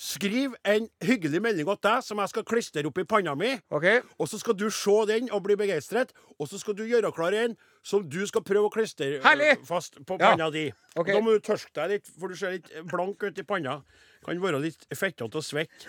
skrive 0.00 0.56
en 0.64 0.88
hyggelig 1.04 1.42
melding 1.44 1.66
til 1.68 1.76
deg 1.84 2.02
som 2.02 2.18
jeg 2.18 2.30
skal 2.32 2.44
klistre 2.48 2.86
opp 2.88 2.98
i 2.98 3.04
panna 3.04 3.34
mi. 3.36 3.50
Okay. 3.70 4.00
Og 4.18 4.28
så 4.28 4.38
skal 4.40 4.54
du 4.56 4.70
se 4.72 4.94
den 5.06 5.28
og 5.30 5.42
bli 5.44 5.56
begeistret. 5.60 6.14
Og 6.40 6.48
så 6.48 6.58
skal 6.58 6.74
du 6.74 6.86
gjøre 6.88 7.12
klar 7.12 7.34
en 7.36 7.54
som 7.84 8.06
du 8.08 8.26
skal 8.26 8.40
prøve 8.42 8.70
å 8.70 8.72
klistre 8.72 9.18
eh, 9.18 9.22
Herlig! 9.22 9.58
fast 9.68 9.98
på 10.06 10.16
Ja. 10.18 10.30
panna 10.32 10.50
di. 10.50 10.72
Okay. 10.96 11.14
Da 11.14 11.20
må 11.20 11.36
du 11.36 11.40
tørke 11.40 11.72
deg 11.74 11.90
litt, 11.90 12.06
for 12.18 12.28
du 12.28 12.34
ser 12.34 12.52
litt 12.56 12.70
blank 12.88 13.22
ut 13.22 13.38
i 13.38 13.42
panna. 13.42 13.82
Kan 14.24 14.40
være 14.40 14.60
litt 14.60 14.86
fettete 14.94 15.36
og 15.36 15.44
svett. 15.44 15.86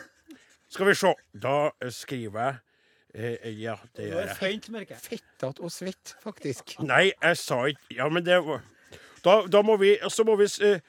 Skal 0.72 0.88
vi 0.88 0.96
se. 0.96 1.14
Da 1.44 1.56
eh, 1.82 1.92
skriver 1.92 2.42
jeg 2.42 2.56
eh, 3.44 3.60
Ja, 3.60 3.76
det 3.98 4.08
gjør 4.08 4.32
jeg. 4.32 4.62
Merker 4.72 4.96
jeg. 4.96 5.04
Fettete 5.04 5.60
og 5.60 5.72
svett, 5.74 6.16
faktisk. 6.24 6.78
Nei, 6.92 7.12
jeg 7.12 7.38
sa 7.38 7.66
ikke 7.72 7.98
Ja, 7.98 8.10
men 8.10 8.26
det 8.26 8.40
var 8.46 8.64
Da, 9.26 9.42
da 9.52 9.62
må 9.66 9.78
vi 9.82 9.98
Så 10.10 10.24
må 10.28 10.36
vi 10.40 10.48
eh, 10.64 10.80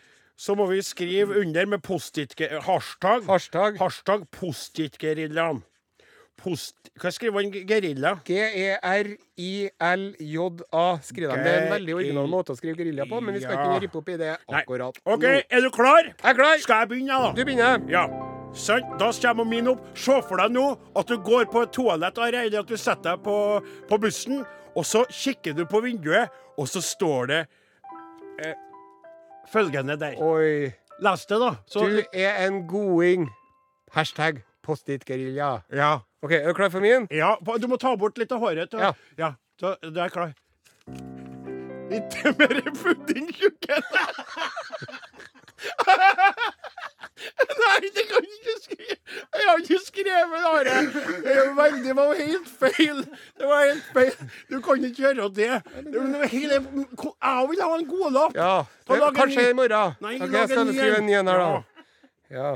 så 0.42 0.54
må 0.58 0.64
vi 0.66 0.82
skrive 0.82 1.36
under 1.38 1.66
med 1.66 1.78
post-it 1.84 2.32
Hashtag. 2.64 3.22
Hashtag 3.28 3.76
Hashtag 3.78 4.24
post-it-geriljaen. 4.32 5.62
Post... 6.40 6.74
Hva 6.98 7.10
skriver 7.14 7.36
man 7.36 7.52
gerilla? 7.52 8.16
E 8.24 8.32
G-E-R-I-L-J-A, 8.32 9.68
skriver 11.04 11.36
de. 11.36 11.42
Det 11.44 11.52
er 11.52 11.62
en 11.66 11.72
veldig 11.76 11.94
original 12.00 12.26
måte 12.32 12.52
å 12.56 12.58
skrive 12.58 12.80
gerilja 12.80 13.06
på, 13.06 13.20
men 13.22 13.36
vi 13.36 13.44
skal 13.44 13.60
ikke 13.60 13.80
rippe 13.86 13.98
opp 14.02 14.08
i 14.08 14.18
det 14.24 14.34
Nei. 14.40 14.64
akkurat 14.64 14.98
OK, 15.04 15.22
nå. 15.22 15.38
er 15.46 15.60
du 15.62 15.70
klar? 15.70 16.02
Jeg 16.10 16.30
er 16.32 16.36
klar! 16.42 16.56
Skal 16.64 16.82
jeg 16.82 16.94
begynne, 16.96 17.24
da? 17.28 17.32
Du 17.36 17.44
begynner. 17.44 17.90
Ja. 17.92 18.31
Sant? 18.54 18.84
Da 19.00 19.10
kommer 19.12 19.44
min 19.44 19.68
opp. 19.72 19.80
Se 19.96 20.18
for 20.28 20.36
deg 20.40 20.52
nå 20.52 20.66
at 20.98 21.08
du 21.08 21.16
går 21.24 21.44
på 21.52 21.62
et 21.64 21.72
toalett, 21.72 22.18
eller 22.18 22.58
at 22.60 22.68
du 22.68 22.76
setter 22.76 23.16
deg 23.16 23.22
på, 23.24 23.36
på 23.88 23.98
bussen, 24.02 24.44
og 24.76 24.84
så 24.88 25.04
kikker 25.10 25.52
du 25.56 25.64
på 25.68 25.80
vinduet, 25.84 26.28
og 26.58 26.68
så 26.68 26.80
står 26.84 27.26
det 27.32 27.40
eh, 28.44 28.54
følgende 29.52 29.96
der. 30.00 30.16
Oi. 30.20 30.72
Les 31.02 31.26
det, 31.26 31.38
da. 31.40 31.54
Så, 31.66 31.86
Du 31.88 32.02
er 32.12 32.46
en 32.46 32.66
goding. 32.68 33.30
Hashtag 33.92 34.42
Post-it-gerilja. 34.62 35.62
ja. 35.72 35.98
OK, 36.22 36.32
er 36.36 36.46
du 36.46 36.54
klar 36.54 36.68
for 36.70 36.80
min? 36.80 37.08
ja. 37.10 37.34
Du 37.58 37.66
må 37.66 37.76
ta 37.76 37.96
bort 37.98 38.18
litt 38.18 38.30
av 38.32 38.38
håret. 38.38 38.70
Da. 38.70 38.78
Ja. 38.78 38.92
ja. 39.18 39.32
Så, 39.58 39.74
du 39.82 39.98
er 39.98 40.08
klar. 40.08 40.30
Litt 41.90 42.14
mer 42.38 42.62
pudding, 42.78 43.26
tjukken. 43.34 43.82
Nei, 47.62 47.78
det 47.96 48.04
kan 48.10 48.26
jeg 48.26 48.38
ikke 48.38 48.56
skrive. 48.62 48.96
Jeg 49.34 49.46
har 49.48 49.56
ikke 49.62 49.78
skrevet 49.86 50.46
Are. 50.52 50.64
Det 50.64 51.36
er 51.36 51.82
det 51.84 51.96
var 51.96 52.14
helt 52.14 52.48
feil. 52.60 52.98
Det 53.38 53.46
var 53.46 53.64
helt 53.66 53.88
feil. 53.94 54.30
Du 54.50 54.60
kan 54.60 54.84
ikke 54.84 55.02
gjøre 55.02 55.28
det. 55.28 55.62
Det 55.92 56.02
var 56.02 56.26
hele, 56.26 56.54
jeg 56.54 57.48
vil 57.50 57.62
ha 57.62 57.78
en 57.78 57.88
godlapp. 57.88 58.36
Ja. 58.36 58.64
Det, 58.88 59.14
kanskje 59.16 59.50
i 59.50 59.52
morgen. 59.52 59.94
Nei, 60.00 60.14
Ok, 60.22 60.32
jeg 60.32 60.48
skal 60.48 60.74
skrive 60.74 60.98
en 60.98 61.06
ny 61.06 61.18
en 61.20 61.28
her, 61.28 61.38
da. 61.42 61.62
Ja. 62.32 62.52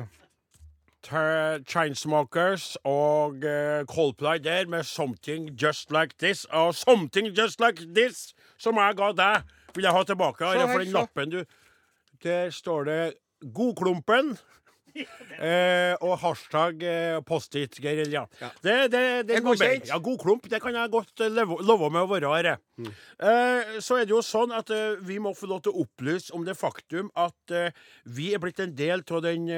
Chainsmokers 1.69 2.77
og 2.85 3.45
eh, 3.45 3.85
Coldplay 3.87 4.39
der 4.45 4.67
med 4.67 4.83
'Something 4.85 5.63
Just 5.63 5.91
Like 5.91 6.15
This'. 6.23 6.47
Og 6.51 6.75
'Something 6.75 7.27
Just 7.39 7.61
Like 7.61 7.83
This', 7.99 8.35
som 8.59 8.77
jeg 8.77 8.95
ga 8.97 9.13
deg, 9.13 9.43
vil 9.75 9.83
jeg 9.83 9.93
ha 9.93 10.03
tilbake. 10.03 10.45
Are, 10.45 10.59
her, 10.59 10.73
for 10.73 10.79
den 10.79 10.93
lappen 10.93 11.31
du 11.31 11.45
Der 12.25 12.51
står 12.51 12.85
det 12.85 13.13
'Godklumpen'. 13.45 14.37
Eh, 14.97 15.93
og 16.01 16.15
hashtag 16.23 16.81
eh, 16.87 17.19
Post-it-gerilja. 17.27 18.23
Ja. 18.41 18.49
Det, 18.65 18.77
det, 18.93 19.03
det 19.29 19.43
godkjent? 19.45 19.91
Ja, 19.91 19.99
godklump, 20.01 20.49
det 20.51 20.61
kan 20.65 20.77
jeg 20.77 20.93
godt 20.95 21.21
eh, 21.21 21.33
love 21.37 21.91
med 21.93 22.07
å 22.07 22.09
være. 22.09 22.57
Mm. 22.81 22.89
Eh, 23.21 23.75
så 23.85 23.99
er 24.01 24.09
det 24.09 24.15
jo 24.15 24.23
sånn 24.25 24.55
at 24.57 24.73
eh, 24.73 24.97
vi 25.05 25.19
må 25.21 25.35
få 25.37 25.51
lov 25.51 25.61
til 25.67 25.75
å 25.75 25.85
opplyse 25.85 26.33
om 26.37 26.47
det 26.49 26.57
faktum 26.57 27.11
at 27.13 27.53
eh, 27.53 27.77
vi 28.09 28.31
er 28.33 28.41
blitt 28.41 28.63
en 28.65 28.73
del 28.77 29.05
av 29.05 29.23
den 29.27 29.51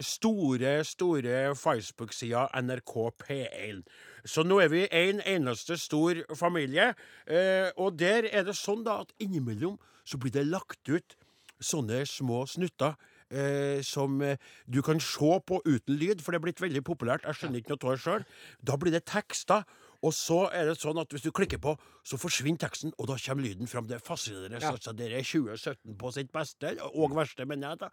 store, 0.00 0.72
store 0.88 1.42
Facebook-sida 1.58 2.48
NRK 2.64 2.94
P1. 3.20 3.84
Så 4.28 4.44
nå 4.46 4.62
er 4.64 4.72
vi 4.72 4.86
en 4.88 5.20
eneste 5.28 5.76
stor 5.80 6.24
familie. 6.36 6.92
Eh, 7.26 7.68
og 7.76 7.98
der 8.00 8.28
er 8.32 8.48
det 8.48 8.56
sånn 8.56 8.84
da 8.86 9.02
at 9.04 9.12
innimellom 9.22 9.76
så 10.08 10.20
blir 10.20 10.32
det 10.32 10.48
lagt 10.48 10.88
ut 10.88 11.17
sånne 11.60 12.04
små 12.08 12.44
snutter. 12.50 12.96
Eh, 13.28 13.82
som 13.84 14.22
eh, 14.24 14.38
du 14.64 14.80
kan 14.80 15.00
se 15.04 15.34
på 15.44 15.60
uten 15.66 15.98
lyd, 16.00 16.22
for 16.24 16.32
det 16.32 16.38
er 16.38 16.44
blitt 16.46 16.62
veldig 16.64 16.80
populært. 16.86 17.26
Jeg 17.28 17.36
skjønner 17.36 17.60
ikke 17.60 17.74
noe 17.74 17.90
av 17.90 17.92
det 17.92 18.04
sjøl. 18.06 18.24
Da 18.64 18.78
blir 18.80 18.94
det 18.94 19.04
tekster. 19.10 19.68
Og 20.06 20.12
så 20.14 20.44
er 20.54 20.68
det 20.68 20.76
sånn 20.78 20.98
at 21.02 21.10
hvis 21.10 21.24
du 21.24 21.32
klikker 21.34 21.58
på, 21.58 21.72
så 22.06 22.18
forsvinner 22.20 22.60
teksten, 22.62 22.92
og 23.02 23.08
da 23.10 23.16
kommer 23.18 23.42
lyden 23.42 23.66
fram. 23.66 23.88
Det 23.90 23.96
er 23.96 24.04
fascinerende. 24.04 24.60
Ja. 24.62 24.70
Altså, 24.70 24.94
det 24.94 25.08
er 25.10 25.26
2017 25.26 25.96
på 25.98 26.12
sitt 26.14 26.30
beste, 26.34 26.76
og 26.92 27.16
verste, 27.18 27.46
mener 27.50 27.74
jeg. 27.74 27.80
da. 27.82 27.88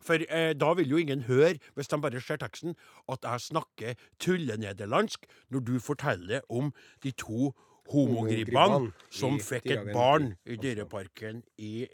For 0.00 0.24
eh, 0.24 0.54
da 0.56 0.72
vil 0.78 0.94
jo 0.94 1.00
ingen 1.02 1.26
høre, 1.28 1.58
hvis 1.76 1.92
de 1.92 2.00
bare 2.00 2.22
ser 2.24 2.40
teksten, 2.40 2.78
at 3.12 3.28
jeg 3.28 3.46
snakker 3.50 4.06
tullenederlandsk 4.24 5.28
når 5.52 5.66
du 5.68 5.74
forteller 5.84 6.40
om 6.48 6.72
de 7.04 7.12
to 7.12 7.52
Homogribbene 7.90 8.92
som 9.10 9.38
fikk 9.42 9.70
et 9.74 9.90
barn 9.94 10.32
i 10.46 10.58
Dyreparken 10.60 11.42
i, 11.58 11.86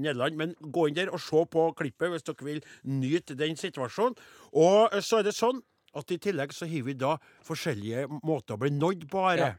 Nederland. 0.00 0.38
Men 0.40 0.54
gå 0.58 0.88
inn 0.88 0.98
der 0.98 1.12
og 1.14 1.22
se 1.22 1.44
på 1.50 1.68
klippet 1.78 2.12
hvis 2.12 2.26
dere 2.26 2.48
vil 2.48 2.62
nyte 2.88 3.38
den 3.38 3.58
situasjonen. 3.58 4.18
Og 4.58 4.98
så 5.04 5.20
er 5.20 5.28
det 5.28 5.36
sånn 5.38 5.62
at 5.98 6.10
i 6.12 6.18
tillegg 6.20 6.52
så 6.54 6.68
har 6.68 6.84
vi 6.84 6.96
da 6.98 7.16
forskjellige 7.46 8.06
måter 8.26 8.56
å 8.56 8.62
bli 8.62 8.72
nådd 8.74 9.08
på, 9.10 9.24
Her. 9.28 9.44
Ja. 9.44 9.54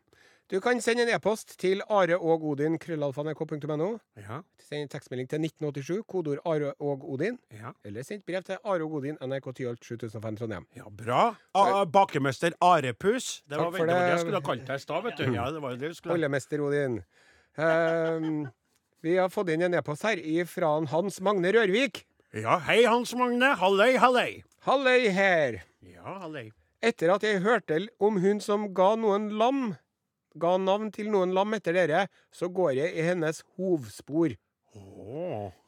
Du 0.49 0.57
kan 0.61 0.79
sende 0.81 1.03
en 1.05 1.11
e-post 1.13 1.51
til 1.61 1.81
areogodin.krøllalfa.nrk.no. 1.93 3.89
Ja. 4.17 4.39
Send 4.65 4.81
en 4.81 4.89
tekstmelding 4.89 5.27
til 5.29 5.43
1987, 5.45 6.03
kodeord 6.09 6.39
Are 6.45 6.71
og 6.81 7.03
Odin. 7.13 7.37
Ja. 7.53 7.69
Eller 7.85 8.03
send 8.07 8.23
brev 8.25 8.41
til 8.47 8.57
Are 8.63 8.81
og 8.85 8.93
Odin, 8.99 9.17
NRK 9.21 9.51
Tyholt 9.55 9.85
7005 9.85 10.37
Trondheim. 10.39 10.65
ja, 10.75 10.83
bra. 10.89 11.35
A 11.53 11.83
bakemester 11.85 12.51
Arepus. 12.61 13.43
Det 13.49 13.57
var 13.57 13.69
Takk 13.69 13.73
veldig 13.79 13.93
det 13.93 13.99
det. 14.01 14.09
jeg 14.09 14.19
skulle 14.23 14.39
ha 14.41 14.45
kalt 14.49 14.65
deg 14.67 14.75
i 14.75 14.83
stad, 14.85 15.03
vet 15.05 15.17
du. 15.21 15.33
Ja, 15.35 15.49
det 15.53 15.61
var 15.61 15.75
det 15.77 15.91
skulle. 15.97 16.13
Ollemester 16.17 16.61
Odin. 16.65 16.99
Um, 17.59 18.47
vi 19.05 19.17
har 19.17 19.29
fått 19.29 19.49
inn 19.53 19.61
en 19.67 19.73
e-post 19.77 20.03
her 20.07 20.21
fra 20.49 20.71
Hans 20.91 21.19
Magne 21.21 21.51
Rørvik. 21.55 22.05
Ja, 22.33 22.57
hei, 22.65 22.83
Hans 22.85 23.13
Magne. 23.17 23.53
Halløy, 23.57 23.97
halløy. 24.01 24.41
Halløy 24.65 25.07
her! 25.13 25.61
Ja, 25.85 26.17
halløy. 26.25 26.49
Etter 26.81 27.13
at 27.13 27.23
jeg 27.23 27.41
hørte 27.43 27.79
om 27.99 28.17
hun 28.23 28.39
som 28.43 28.67
ga 28.73 28.93
noen 28.99 29.29
lam, 29.39 29.75
ga 30.41 30.55
navn 30.61 30.89
til 30.95 31.09
noen 31.13 31.33
lam 31.35 31.53
etter 31.57 31.75
dere, 31.77 32.07
så 32.31 32.49
går 32.49 32.75
jeg 32.79 32.95
i 32.95 33.05
hennes 33.05 33.43
hovspor. 33.57 34.35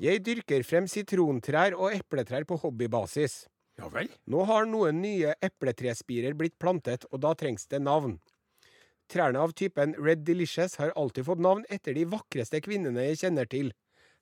Jeg 0.02 0.22
dyrker 0.26 0.64
frem 0.68 0.88
sitrontrær 0.90 1.76
og 1.78 1.96
epletrær 1.96 2.46
på 2.48 2.60
hobbybasis. 2.62 3.46
ja 3.80 3.88
vel. 3.90 4.10
Nå 4.30 4.44
har 4.46 4.68
noen 4.70 5.02
nye 5.02 5.34
epletrespirer 5.42 6.36
blitt 6.38 6.58
plantet, 6.60 7.06
og 7.12 7.24
da 7.24 7.34
trengs 7.34 7.66
det 7.68 7.82
navn. 7.82 8.20
Trærne 9.12 9.42
av 9.44 9.52
typen 9.58 9.96
Red 10.00 10.24
Delicious 10.28 10.78
har 10.80 10.94
alltid 10.96 11.26
fått 11.28 11.42
navn 11.44 11.66
etter 11.70 11.98
de 11.98 12.06
vakreste 12.08 12.62
kvinnene 12.64 13.10
jeg 13.10 13.24
kjenner 13.26 13.50
til. 13.50 13.74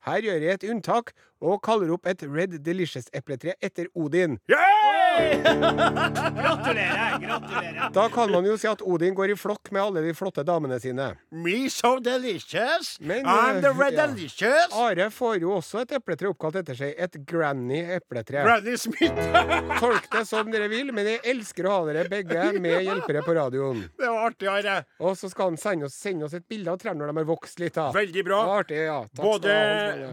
Her 0.08 0.24
gjør 0.24 0.46
jeg 0.46 0.56
et 0.56 0.68
unntak, 0.72 1.12
og 1.44 1.60
kaller 1.62 1.91
opp 1.94 2.08
et 2.08 2.24
Red 2.24 2.56
Delicious-epletre 2.63 3.58
etter 3.60 3.91
Odin. 3.94 4.39
Yay! 4.50 5.09
Gratulerer. 6.40 7.20
gratulerer. 7.22 7.90
Da 7.94 8.10
kan 8.10 8.32
man 8.32 8.46
jo 8.46 8.58
si 8.58 8.68
at 8.70 8.82
Odin 8.82 9.16
går 9.18 9.34
i 9.34 9.38
flokk 9.40 9.72
med 9.72 9.82
alle 9.84 10.04
de 10.06 10.14
flotte 10.18 10.44
damene 10.48 10.80
sine. 10.82 11.12
Me 11.32 11.70
so 11.70 11.98
delicious. 12.04 12.98
Men, 13.00 13.26
I'm 13.26 13.62
the 13.62 13.72
red 13.74 13.94
ja. 13.94 14.08
delicious. 14.08 14.74
Are 14.74 15.10
får 15.14 15.40
jo 15.44 15.56
også 15.58 15.84
et 15.84 15.96
epletre 16.00 16.30
oppkalt 16.32 16.60
etter 16.62 16.78
seg, 16.78 16.94
et 16.98 17.20
Granny-epletre. 17.30 18.44
Granny 18.46 18.76
Smith. 18.78 19.16
Tolk 19.84 20.10
det 20.14 20.26
som 20.30 20.52
dere 20.54 20.70
vil, 20.72 20.94
men 20.96 21.08
jeg 21.14 21.24
elsker 21.34 21.68
å 21.70 21.78
ha 21.78 21.82
dere 21.90 22.06
begge 22.12 22.50
med 22.62 22.84
hjelpere 22.86 23.24
på 23.26 23.36
radioen. 23.38 23.86
det 24.00 24.10
var 24.10 24.30
artig, 24.30 24.50
Are. 24.52 24.80
Og 25.04 25.18
så 25.20 25.30
skal 25.32 25.54
han 25.54 25.60
sende 25.62 25.90
oss, 25.90 25.98
sende 25.98 26.28
oss 26.28 26.36
et 26.38 26.48
bilde 26.50 26.72
av 26.72 26.80
trærne 26.82 27.02
når 27.04 27.14
de 27.14 27.24
har 27.24 27.30
vokst 27.30 27.62
litt. 27.62 27.76
da. 27.78 27.90
Veldig 27.96 28.26
bra. 28.28 28.42
Artig, 28.60 28.82
ja. 28.88 29.00
Takk 29.16 29.26
Både, 29.26 29.54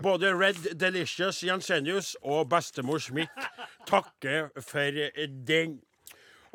både 0.04 0.32
Red 0.36 0.72
Delicious 0.78 1.42
Jensenius 1.46 2.14
og 2.22 2.48
bestemor 2.52 3.00
Smith 3.02 3.48
takker 3.86 4.50
for 4.62 5.02
den. 5.48 5.80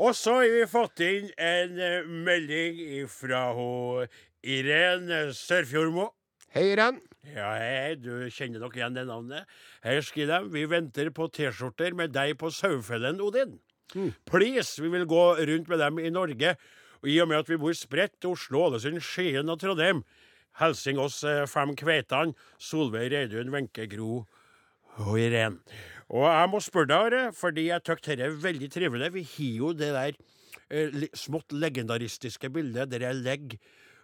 Og 0.01 0.15
så 0.17 0.39
har 0.39 0.49
vi 0.49 0.65
fått 0.69 1.03
inn 1.05 1.29
en 1.37 1.77
eh, 1.77 2.07
melding 2.07 2.81
fra 3.11 3.43
Irene 4.41 5.27
Sørfjordmo. 5.37 6.09
Hei, 6.51 6.71
Irene. 6.73 7.03
Ja, 7.31 7.51
hei, 7.53 7.93
du 8.01 8.25
kjenner 8.33 8.63
nok 8.63 8.75
igjen 8.79 8.95
det 8.97 9.05
navnet. 9.07 9.49
Her 9.85 10.01
skriver 10.01 10.41
de 10.41 10.55
Vi 10.55 10.63
venter 10.67 11.11
på 11.13 11.27
T-skjorter 11.29 11.93
med 11.95 12.15
deg 12.15 12.33
på 12.41 12.49
Saufellen, 12.51 13.21
Odin. 13.21 13.59
Please, 14.25 14.81
vi 14.81 14.89
vil 14.89 15.05
gå 15.05 15.23
rundt 15.35 15.69
med 15.69 15.79
dem 15.79 15.99
i 15.99 16.09
Norge. 16.09 16.55
Og 17.01 17.09
I 17.09 17.19
og 17.21 17.29
med 17.29 17.43
at 17.43 17.49
vi 17.49 17.59
bor 17.61 17.73
spredt 17.77 18.25
Oslo, 18.25 18.65
Ålesund, 18.67 18.99
Skien 19.05 19.49
og 19.49 19.59
Trondheim. 19.61 20.03
Helsing 20.59 20.99
oss 20.99 21.21
eh, 21.23 21.45
fem 21.47 21.75
kveitene. 21.77 22.35
Solveig 22.59 23.11
Reidun, 23.13 23.53
Wenche 23.53 23.87
Gro 23.91 24.23
og 24.99 25.15
Irén. 25.19 25.61
Og 26.11 26.25
jeg 26.27 26.49
må 26.51 26.59
spørre 26.63 26.89
deg, 26.91 27.05
Are, 27.05 27.35
fordi 27.35 27.69
jeg 27.69 27.83
syns 27.87 28.03
dette 28.03 28.25
er 28.25 28.41
veldig 28.43 28.67
trivelig. 28.73 29.13
Vi 29.15 29.23
har 29.35 29.53
jo 29.61 29.71
det 29.77 29.93
der 29.95 30.17
eh, 30.67 31.05
smått 31.15 31.55
legendaristiske 31.55 32.51
bildet 32.51 32.91
der 32.91 33.05
jeg 33.07 33.21
legger 33.23 33.55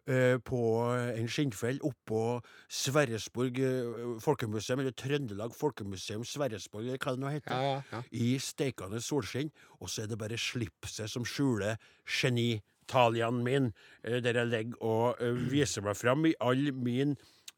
eh, 0.08 0.38
på 0.40 0.62
en 0.88 1.28
skinnfell 1.32 1.82
oppå 1.84 2.40
Sverresborg 2.72 3.60
eh, 3.60 4.00
folkemuseum, 4.24 4.86
eller 4.86 4.96
Trøndelag 4.96 5.56
folkemuseum 5.58 6.24
Sverresborg, 6.24 6.88
eller 6.88 7.04
hva 7.04 7.16
det 7.18 7.24
nå 7.26 7.34
heter. 7.36 7.52
Ja, 7.52 7.76
ja, 7.76 7.84
ja. 7.92 8.04
I 8.16 8.34
steikende 8.40 9.04
solskinn, 9.04 9.52
og 9.82 9.92
så 9.92 10.06
er 10.06 10.12
det 10.12 10.22
bare 10.22 10.40
slipset 10.40 11.12
som 11.12 11.28
skjuler 11.28 11.76
genitalien 12.08 13.44
min, 13.44 13.74
eh, 14.08 14.22
der 14.24 14.46
jeg 14.46 14.54
legger 14.54 14.80
og 14.80 15.20
eh, 15.24 15.44
viser 15.52 15.84
meg 15.84 16.00
fram 16.00 16.24
i 16.30 16.38
all 16.40 16.70
min 16.72 17.18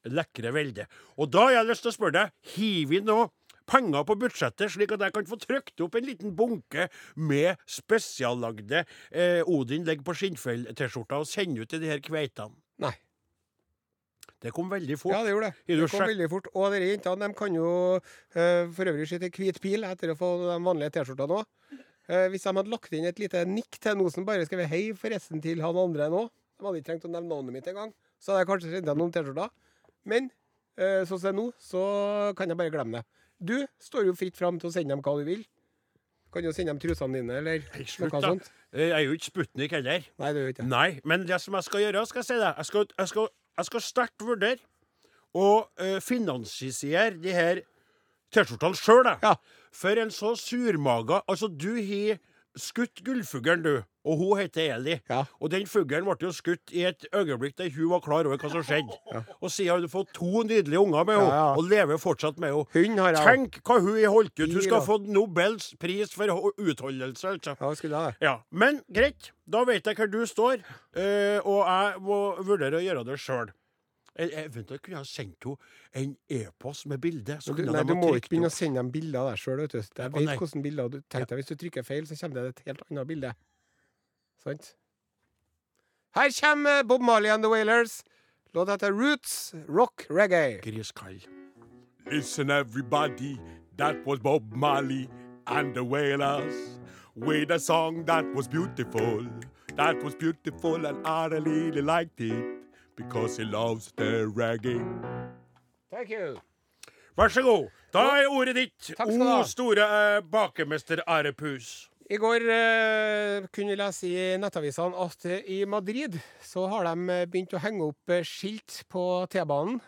lekre 0.09 0.53
velde. 0.55 0.85
Og 1.19 1.29
da 1.29 1.49
har 1.49 1.59
jeg 1.59 1.69
lyst 1.69 1.85
til 1.85 1.93
å 1.93 1.99
spørre 1.99 2.17
deg, 2.17 2.39
har 2.55 2.89
vi 2.89 3.05
nå 3.05 3.27
penger 3.69 4.05
på 4.07 4.17
budsjettet, 4.23 4.71
slik 4.73 4.95
at 4.95 5.03
jeg 5.05 5.15
kan 5.15 5.27
få 5.29 5.37
trykt 5.41 5.83
opp 5.85 5.97
en 5.97 6.07
liten 6.07 6.33
bunke 6.37 6.87
med 7.15 7.59
spesiallagde 7.69 8.83
eh, 8.83 9.43
Odin 9.45 9.85
legger 9.87 10.05
på 10.07 10.15
skinnfell-T-skjorta 10.17 11.21
og 11.21 11.29
sende 11.29 11.63
ut 11.63 11.71
til 11.71 11.83
de 11.83 11.91
her 11.91 12.01
kveitene? 12.03 12.55
Nei. 12.83 12.95
Det 14.39 14.53
kom 14.55 14.69
veldig 14.71 14.95
fort. 14.95 15.11
Ja, 15.11 15.23
det 15.25 15.33
gjorde 15.33 15.49
det. 15.49 15.77
Det 15.81 15.89
kom 15.91 16.05
veldig 16.07 16.27
fort. 16.31 16.45
Og 16.55 16.69
dere 16.71 16.91
jentene 16.93 17.27
de 17.27 17.37
kan 17.41 17.55
jo 17.57 17.69
eh, 17.99 18.65
for 18.75 18.91
øvrig 18.91 19.07
skyte 19.09 19.31
hvit 19.35 19.59
pil 19.63 19.83
etter 19.87 20.13
å 20.13 20.19
få 20.19 20.29
de 20.45 20.59
vanlige 20.63 20.95
T-skjortene 20.95 21.41
òg. 21.41 21.55
hvis 22.33 22.41
de 22.41 22.53
hadde 22.57 22.71
lagt 22.71 22.93
inn 22.97 23.05
et 23.05 23.19
lite 23.21 23.43
nikk 23.45 23.77
til 23.77 23.99
noe 23.99 24.09
som 24.09 24.25
bare 24.25 24.45
skrevet 24.47 24.65
'hei, 24.65 24.93
forresten' 24.97 25.43
til 25.43 25.61
han 25.61 25.77
andre 25.77 26.07
nå, 26.09 26.23
de 26.57 26.65
hadde 26.65 26.79
ikke 26.79 26.87
trengt 26.87 27.05
å 27.05 27.11
nevne 27.13 27.29
navnet 27.29 27.53
mitt 27.53 27.67
engang, 27.69 27.91
så 28.17 28.31
hadde 28.33 28.41
jeg 28.41 28.49
kanskje 28.49 28.71
sendt 28.73 28.87
dem 28.89 28.97
noen 28.97 29.13
T-skjorter. 29.13 29.51
Men 30.09 30.31
eh, 30.79 31.03
sånn 31.05 31.19
som 31.19 31.27
det 31.27 31.31
er 31.33 31.37
nå, 31.37 31.45
så 31.61 31.83
kan 32.39 32.49
jeg 32.49 32.59
bare 32.59 32.73
glemme 32.73 32.99
det. 32.99 33.18
Du 33.39 33.55
står 33.79 34.05
jo 34.09 34.13
fritt 34.19 34.37
fram 34.37 34.59
til 34.59 34.69
å 34.69 34.73
sende 34.73 34.91
dem 34.95 35.01
hva 35.05 35.13
du 35.19 35.23
vil. 35.27 35.45
Kan 36.33 36.45
jo 36.45 36.51
sende 36.53 36.73
dem 36.73 36.79
trusene 36.83 37.21
dine, 37.21 37.37
eller 37.41 37.63
Nei, 37.73 37.85
slutt, 37.89 38.11
noe 38.13 38.21
da. 38.21 38.27
sånt. 38.33 38.49
Eh, 38.73 38.87
Jeg 38.89 38.95
er 38.99 39.05
jo 39.07 39.15
ikke 39.17 39.29
Sputnik 39.31 39.71
heller. 39.73 40.03
Nei, 40.21 40.33
det 40.35 40.41
er 40.41 40.43
jo 40.45 40.53
ikke 40.53 40.61
det. 40.65 40.69
Nei, 40.69 40.89
men 41.09 41.23
det 41.25 41.39
som 41.41 41.55
jeg 41.57 41.63
skal 41.69 41.81
gjøre, 41.87 42.03
skal 42.09 42.19
jeg 42.21 42.27
si 42.29 42.37
deg 42.41 42.59
Jeg 42.59 42.65
skal, 42.69 42.85
jeg 42.99 43.07
skal, 43.13 43.29
jeg 43.57 43.69
skal 43.69 43.85
sterkt 43.85 44.25
vurdere 44.27 44.59
å 45.33 45.47
uh, 45.79 45.99
finansiere 46.01 47.17
de 47.21 47.33
her 47.33 47.63
T-skjortene 48.33 48.77
sjøl, 48.77 49.07
jeg. 49.09 49.17
Ja. 49.25 49.33
For 49.73 49.97
en 50.01 50.11
så 50.13 50.35
surmaga 50.37 51.23
Altså, 51.29 51.47
du 51.49 51.71
har 51.77 52.19
skutt 52.59 53.01
gullfuglen, 53.05 53.63
du. 53.65 53.71
Og 54.09 54.17
hun 54.17 54.39
heter 54.39 54.71
Eli. 54.77 54.95
Ja. 55.11 55.25
Og 55.43 55.51
den 55.51 55.65
fuglen 55.69 56.05
ble 56.07 56.15
jo 56.23 56.31
skutt 56.33 56.71
i 56.73 56.85
et 56.87 57.03
øyeblikk 57.13 57.57
der 57.59 57.67
hun 57.75 57.89
var 57.91 57.99
klar 58.01 58.25
over 58.25 58.39
hva 58.39 58.49
som 58.53 58.63
skjedde. 58.65 58.95
Og 59.41 59.51
siden 59.51 59.73
har 59.73 59.83
hun 59.83 59.91
fått 59.91 60.13
to 60.15 60.43
nydelige 60.47 60.79
unger 60.81 61.03
med 61.05 61.17
henne, 61.19 61.27
Ja, 61.29 61.41
ja. 61.43 61.51
og 61.59 61.67
lever 61.69 61.99
fortsatt 62.01 62.39
med 62.39 62.53
henne. 62.55 62.65
Hund 62.73 62.99
har 63.03 63.13
jeg. 63.17 63.25
Tenk 63.27 63.59
hva 63.67 63.79
hun 63.83 63.91
har 63.99 64.13
holdt 64.15 64.33
ut. 64.39 64.53
Hun 64.55 64.61
skal 64.65 64.79
ha 64.79 64.85
få 64.87 64.97
Nobels 65.05 65.73
pris 65.79 66.15
for 66.15 66.31
utholdelse, 66.57 67.35
altså. 67.35 67.55
Ja, 67.59 67.73
skulle 67.75 68.03
jeg. 68.07 68.15
Ja, 68.21 68.37
Men 68.51 68.81
greit, 68.91 69.31
da 69.45 69.63
vet 69.67 69.85
jeg 69.85 69.99
hvor 69.99 70.11
du 70.11 70.21
står, 70.25 70.63
eh, 70.95 71.39
og 71.43 71.65
jeg 71.67 72.01
må 72.01 72.21
vurdere 72.47 72.79
å 72.79 72.85
gjøre 72.85 73.05
det 73.05 73.19
sjøl. 73.19 73.51
Eventuelt 74.19 74.81
kunne 74.83 74.97
jeg 74.97 75.07
sendt 75.07 75.45
henne 75.47 75.55
en 75.95 76.15
e-post 76.29 76.85
med 76.91 76.97
bilde. 76.99 77.37
du, 77.45 77.61
nei, 77.71 77.83
du 77.87 77.95
må 77.95 78.11
ikke 78.17 78.33
begynne 78.33 78.49
å 78.49 78.53
sende 78.53 78.81
dem 78.81 78.91
bilder 78.91 79.29
der 79.29 79.39
sjøl. 79.39 79.61
Jeg 79.63 79.85
vet 79.95 80.25
nei. 80.25 80.35
hvordan 80.35 80.65
bilder 80.65 80.91
du 80.91 80.99
Tenk 81.07 81.29
deg, 81.29 81.39
hvis 81.39 81.51
du 81.51 81.55
trykker 81.55 81.87
feil, 81.87 82.07
så 82.07 82.17
kommer 82.19 82.41
det 82.41 82.49
et 82.57 82.61
helt 82.67 82.83
annet 82.89 83.07
bilde. 83.07 83.31
Sant? 84.43 84.73
Her 86.17 86.35
kommer 86.41 86.83
Bob 86.83 87.01
Marley 87.01 87.31
and 87.31 87.43
The 87.43 87.51
Wailers. 87.51 88.03
Låta 88.53 88.75
heter 88.75 88.91
Roots 88.91 89.53
Rock 89.67 90.05
Reggae. 90.09 90.59
Griskall. 90.61 91.21
Listen, 92.11 92.49
everybody, 92.49 93.37
that 93.77 93.95
was 94.05 94.19
Bob 94.19 94.51
Marley 94.51 95.07
and 95.47 95.75
the 95.75 95.83
Wailers 95.83 96.79
with 97.15 97.51
a 97.51 97.59
song 97.59 98.03
that 98.05 98.25
was 98.35 98.47
beautiful. 98.47 99.25
That 99.75 100.03
was 100.03 100.15
beautiful, 100.15 100.85
and 100.85 101.07
I 101.07 101.27
really 101.27 101.81
liked 101.81 102.19
it 102.19 102.58
because 102.99 103.37
he 103.37 103.45
loves 103.45 103.91
the 103.95 104.27
reggae. 104.35 104.79
Thank 105.91 106.11
you. 106.11 106.35
Vær 107.17 107.31
så 107.31 107.41
god. 107.43 107.69
Da 107.93 108.03
er 108.19 108.27
ordet 108.31 108.55
ditt. 108.55 108.91
Takk 108.93 109.07
skal 109.09 109.19
du 109.19 109.27
ha. 109.27 109.39
O 109.39 109.47
store 109.47 109.85
eh, 109.85 110.19
bakemester 110.31 111.01
Arepus. 111.07 111.87
I 112.09 112.17
går 112.17 112.45
eh, 112.49 113.47
kunne 113.53 113.73
vi 113.73 113.77
lese 113.79 114.09
i 114.09 114.25
nettavisene 114.41 114.97
at 115.05 115.25
eh, 115.29 115.43
i 115.59 115.59
Madrid 115.69 116.17
så 116.45 116.65
har 116.71 116.87
de 116.89 117.15
eh, 117.15 117.25
begynt 117.29 117.55
å 117.55 117.61
henge 117.63 117.89
opp 117.91 118.13
eh, 118.13 118.25
skilt 118.25 118.83
på 118.91 119.03
T-banen. 119.31 119.79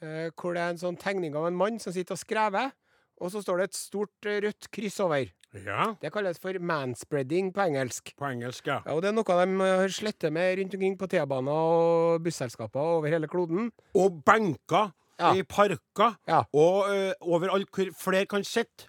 Eh, 0.00 0.28
hvor 0.34 0.56
det 0.56 0.64
er 0.64 0.74
en 0.74 0.82
sånn 0.82 0.98
tegning 1.00 1.36
av 1.36 1.48
en 1.48 1.58
mann 1.58 1.80
som 1.82 1.94
sitter 1.94 2.16
og 2.16 2.22
skrever. 2.22 2.72
Og 3.20 3.32
så 3.34 3.42
står 3.44 3.60
det 3.60 3.68
et 3.68 3.80
stort 3.80 4.30
rødt 4.46 4.70
kryss 4.72 5.00
over. 5.04 5.26
Ja, 5.52 5.94
Det 6.00 6.12
kalles 6.14 6.38
for 6.38 6.52
manspreading 6.62 7.52
på 7.52 7.60
engelsk. 7.64 8.12
på 8.16 8.24
engelsk, 8.30 8.66
ja. 8.66 8.80
Ja, 8.86 8.92
og 8.94 9.02
Det 9.02 9.08
er 9.10 9.12
noe 9.16 9.24
de 9.24 9.46
sletter 9.50 9.80
har 9.80 9.88
slettet 9.88 10.32
med 10.32 10.58
rundt 10.58 10.74
omkring 10.74 10.96
på 10.98 11.08
T-baner 11.08 11.50
og 11.52 12.22
busselskaper 12.22 12.80
over 12.80 13.08
hele 13.10 13.26
kloden. 13.26 13.72
Og 13.94 14.22
benker 14.24 14.92
Ja. 15.18 15.32
i 15.34 15.42
parker, 15.42 16.16
Ja. 16.28 16.44
og 16.54 16.88
eh, 16.94 17.12
overalt 17.20 17.68
hvor 17.70 17.90
flere 17.92 18.26
kan 18.26 18.42
sitte. 18.44 18.86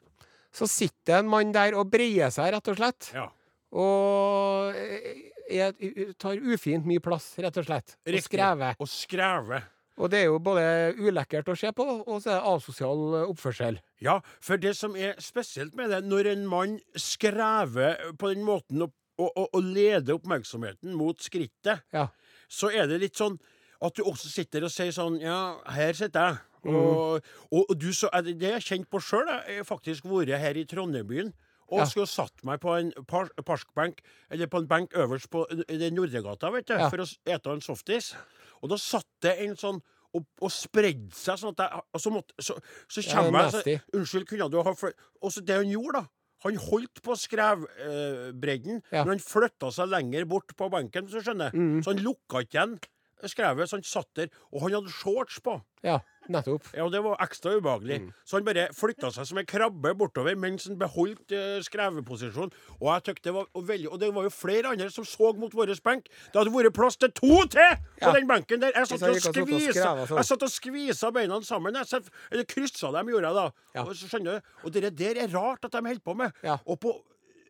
Så 0.53 0.68
sitter 0.68 1.20
en 1.20 1.27
mann 1.30 1.51
der 1.51 1.74
og 1.75 1.89
breier 1.91 2.30
seg, 2.30 2.53
rett 2.53 2.68
og 2.68 2.77
slett. 2.77 3.12
Ja. 3.13 3.27
Og 3.74 4.75
eh, 4.75 5.32
er, 5.50 5.72
tar 6.20 6.36
ufint 6.39 6.86
mye 6.86 7.00
plass, 7.03 7.34
rett 7.39 7.58
og 7.58 7.65
slett. 7.65 7.96
Og 8.06 8.13
Riktig. 8.13 8.30
skrever. 8.39 8.75
Og 8.80 8.88
skreve. 8.88 9.63
Og 10.00 10.10
det 10.10 10.21
er 10.21 10.29
jo 10.31 10.38
både 10.39 10.63
ulekkert 10.98 11.50
å 11.51 11.55
se 11.60 11.71
på, 11.75 11.83
og 12.07 12.21
så 12.24 12.31
er 12.31 12.39
det 12.39 12.51
asosial 12.53 13.01
oppførsel. 13.27 13.79
Ja, 14.01 14.19
for 14.41 14.57
det 14.57 14.75
som 14.79 14.95
er 14.95 15.17
spesielt 15.21 15.75
med 15.75 15.91
det, 15.91 16.03
når 16.07 16.31
en 16.31 16.45
mann 16.50 16.77
skrever 16.95 18.00
på 18.17 18.31
den 18.33 18.45
måten 18.48 18.81
og, 18.88 18.93
og, 19.19 19.31
og, 19.36 19.50
og 19.53 19.63
leder 19.75 20.15
oppmerksomheten 20.15 20.95
mot 20.98 21.19
skrittet, 21.21 21.83
Ja. 21.93 22.07
så 22.50 22.71
er 22.74 22.88
det 22.88 23.01
litt 23.03 23.19
sånn 23.19 23.38
at 23.81 23.98
du 23.98 24.03
også 24.05 24.29
sitter 24.31 24.63
og 24.67 24.71
sier 24.74 24.93
sånn 24.93 25.19
Ja, 25.21 25.57
her 25.74 25.93
sitter 25.98 26.27
jeg. 26.31 26.41
Mm. 26.63 26.75
Og, 26.77 27.29
og, 27.57 27.71
du 27.81 27.89
så, 27.98 28.10
det 28.21 28.38
har 28.45 28.59
jeg 28.59 28.68
kjent 28.68 28.89
på 28.94 29.00
sjøl. 29.01 29.25
Jeg 29.50 29.63
har 29.63 29.66
faktisk 29.66 30.05
vært 30.05 30.37
her 30.37 30.59
i 30.61 30.66
Trondheimbyen. 30.70 31.31
Og 31.72 31.79
Ja. 31.79 31.85
skulle 31.87 32.05
satt 32.11 32.44
meg 32.44 32.59
på 32.59 32.74
en 32.77 32.92
par, 33.07 33.29
parskbenk, 33.48 34.01
eller 34.29 34.48
på 34.51 34.59
en 34.59 34.68
benk 34.68 34.92
øverst 34.94 35.29
på 35.31 35.46
den 35.70 35.96
Nordregata, 35.96 36.51
vet 36.51 36.68
du, 36.68 36.74
Ja. 36.75 36.89
for 36.92 36.98
å 37.00 37.07
ete 37.25 37.50
en 37.50 37.61
softis. 37.63 38.13
Og 38.61 38.71
da 38.71 38.77
satt 38.81 39.07
det 39.25 39.35
en 39.45 39.57
sånn 39.59 39.81
og, 40.11 40.25
og 40.43 40.51
spredde 40.51 41.15
seg 41.15 41.39
sånn 41.39 41.53
at 41.55 41.61
jeg 41.63 41.83
Og 41.95 42.01
så, 42.03 42.11
måtte, 42.11 42.35
så, 42.43 42.57
så 42.91 43.03
kommer 43.13 43.45
jeg 43.45 43.53
så. 43.53 43.75
Unnskyld, 43.95 44.25
kunne 44.27 44.50
du 44.51 44.57
ha 44.59 44.74
Og 44.74 45.31
så 45.31 45.43
det 45.45 45.55
han 45.61 45.71
gjorde, 45.71 46.01
da. 46.01 46.09
Han 46.41 46.57
holdt 46.57 47.03
på 47.05 47.15
skrevbredden, 47.21 48.81
Ja. 48.91 49.03
men 49.03 49.13
han 49.15 49.21
flytta 49.21 49.69
seg 49.71 49.91
lenger 49.91 50.25
bort 50.25 50.55
på 50.57 50.69
benken, 50.74 51.05
hvis 51.05 51.19
du 51.19 51.27
skjønner. 51.29 51.53
Mm. 51.53 51.83
Så 51.85 51.93
han 51.93 52.01
lukka 52.01 52.41
ikke 52.41 52.57
igjen 52.57 52.79
skrevet, 53.29 53.69
så 53.69 53.77
han 53.77 53.85
satt 53.85 54.09
der. 54.17 54.31
Og 54.50 54.63
han 54.65 54.74
hadde 54.79 54.93
shorts 54.95 55.37
på. 55.45 55.59
Ja, 55.85 56.00
nettopp. 56.29 56.68
Ja, 56.75 56.86
og 56.86 56.92
Det 56.92 57.01
var 57.03 57.18
ekstra 57.24 57.55
ubehagelig. 57.57 58.01
Mm. 58.01 58.10
Så 58.25 58.38
han 58.38 58.46
bare 58.46 58.68
flytta 58.75 59.12
seg 59.14 59.27
som 59.29 59.40
en 59.42 59.48
krabbe 59.50 59.94
bortover 59.98 60.38
mens 60.40 60.68
han 60.70 60.77
beholdt 60.79 61.34
uh, 61.36 61.60
skreveposisjonen. 61.66 62.53
Og 62.79 62.88
jeg 62.92 63.05
tykte 63.10 63.29
det 63.29 63.36
var 63.36 63.48
og 63.57 63.68
veldig 63.68 63.92
Og 63.92 64.00
det 64.01 64.12
var 64.16 64.27
jo 64.27 64.34
flere 64.34 64.74
andre 64.74 64.90
som 64.94 65.05
så 65.07 65.31
mot 65.38 65.53
vår 65.55 65.74
benk. 65.84 66.10
Det 66.31 66.40
hadde 66.40 66.53
vært 66.53 66.75
plass 66.75 66.98
til 66.98 67.12
to 67.18 67.46
til 67.51 67.77
på 68.01 68.14
den 68.16 68.27
benken 68.29 68.62
der! 68.62 68.75
Jeg 68.75 68.92
satt 68.92 69.07
og 69.07 69.22
skvisa 69.22 69.94
sånn. 70.05 70.18
Jeg 70.18 70.29
satt 70.31 70.46
og 70.48 70.51
skvisa 70.51 71.12
beina 71.16 71.40
sammen. 71.46 71.77
Jeg 71.81 71.90
satt, 71.90 72.12
eller 72.31 72.48
kryssa 72.50 72.92
dem, 72.96 73.14
gjorde 73.14 73.31
jeg 73.31 73.40
da. 73.40 73.48
Og, 73.86 73.94
så 73.96 74.10
skjønner 74.12 74.38
du, 74.38 74.53
og 74.66 74.75
det 74.75 74.92
der 75.00 75.24
er 75.24 75.34
rart 75.34 75.66
at 75.66 75.74
de 75.74 75.84
holder 75.86 76.05
på 76.05 76.18
med. 76.18 76.44
Og 76.66 76.79
på 76.81 76.98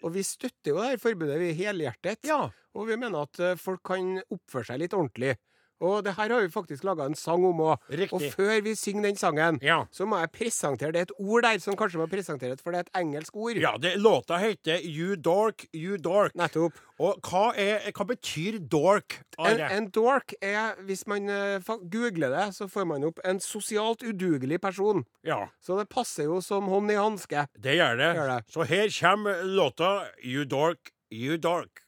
Og 0.02 0.10
vi 0.16 0.24
støtter 0.26 0.72
jo 0.72 0.80
det 0.82 0.88
her 0.90 0.98
forbudet, 0.98 1.36
vi 1.38 1.52
helhjertet. 1.54 2.24
Ja. 2.26 2.48
Og 2.74 2.88
vi 2.88 2.96
mener 2.98 3.28
at 3.28 3.38
eh, 3.38 3.58
folk 3.60 3.84
kan 3.86 4.16
oppføre 4.34 4.66
seg 4.72 4.80
litt 4.82 4.96
ordentlig. 4.98 5.36
Og 5.82 6.04
det 6.06 6.14
her 6.14 6.30
har 6.30 6.42
vi 6.46 6.50
faktisk 6.54 6.84
laga 6.86 7.08
en 7.10 7.16
sang 7.18 7.44
om 7.48 7.58
òg. 7.72 7.78
Og 8.14 8.22
før 8.36 8.62
vi 8.62 8.76
synger 8.78 9.08
den 9.10 9.16
sangen, 9.18 9.58
Ja. 9.64 9.80
så 9.92 10.06
må 10.06 10.20
jeg 10.20 10.30
presentere 10.32 10.92
Det 10.94 11.00
er 11.00 11.08
et 11.10 11.16
ord 11.20 11.42
der 11.44 11.58
som 11.60 11.76
kanskje 11.76 11.98
må 11.98 12.08
presenteres, 12.08 12.62
for 12.62 12.72
det 12.72 12.78
er 12.78 12.86
et 12.90 13.02
engelsk 13.02 13.36
ord. 13.36 13.56
Ja, 13.58 13.74
det, 13.82 13.96
låta 13.98 14.38
heter 14.38 14.80
You 14.86 15.16
Dork, 15.16 15.66
You 15.74 15.98
Dork. 15.98 16.36
Nettopp. 16.36 16.74
Og 17.02 17.18
hva, 17.26 17.48
er, 17.58 17.88
hva 17.98 18.06
betyr 18.06 18.60
dork? 18.70 19.22
En, 19.42 19.58
en 19.60 19.88
dork 19.90 20.36
er, 20.42 20.76
hvis 20.86 21.08
man 21.10 21.28
eh, 21.34 21.60
googler 21.90 22.30
det, 22.30 22.44
så 22.54 22.68
får 22.70 22.86
man 22.86 23.04
opp 23.08 23.20
en 23.26 23.40
sosialt 23.42 24.04
udugelig 24.06 24.60
person. 24.62 25.04
Ja, 25.26 25.48
Så 25.66 25.80
det 25.80 25.90
passer 25.90 26.26
jo 26.30 26.42
som 26.46 26.68
hånd 26.70 26.92
i 26.92 27.00
hanske. 27.00 27.48
det 27.58 27.74
gjør 27.80 27.98
det. 27.98 28.12
Gjør 28.20 28.30
det. 28.36 28.40
Så 28.54 28.68
her 28.70 28.88
kommer 29.00 29.42
låta 29.44 30.06
You 30.24 30.46
Dork, 30.46 30.92
You 31.12 31.38
Dork. 31.38 31.82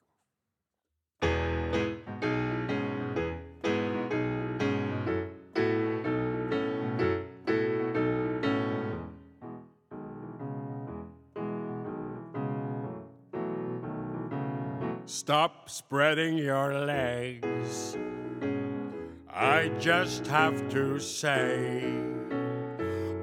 Stop 15.13 15.69
spreading 15.69 16.39
your 16.39 16.73
legs. 16.73 17.95
I 19.29 19.69
just 19.77 20.25
have 20.25 20.67
to 20.69 20.97
say, 20.97 21.83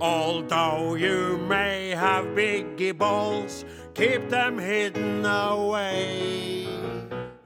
although 0.01 0.95
you 0.95 1.37
may 1.49 1.91
have 1.91 2.27
biggie 2.27 2.97
balls, 2.97 3.65
keep 3.93 4.29
them 4.29 4.57
hidden 4.57 5.27
away. 5.27 6.69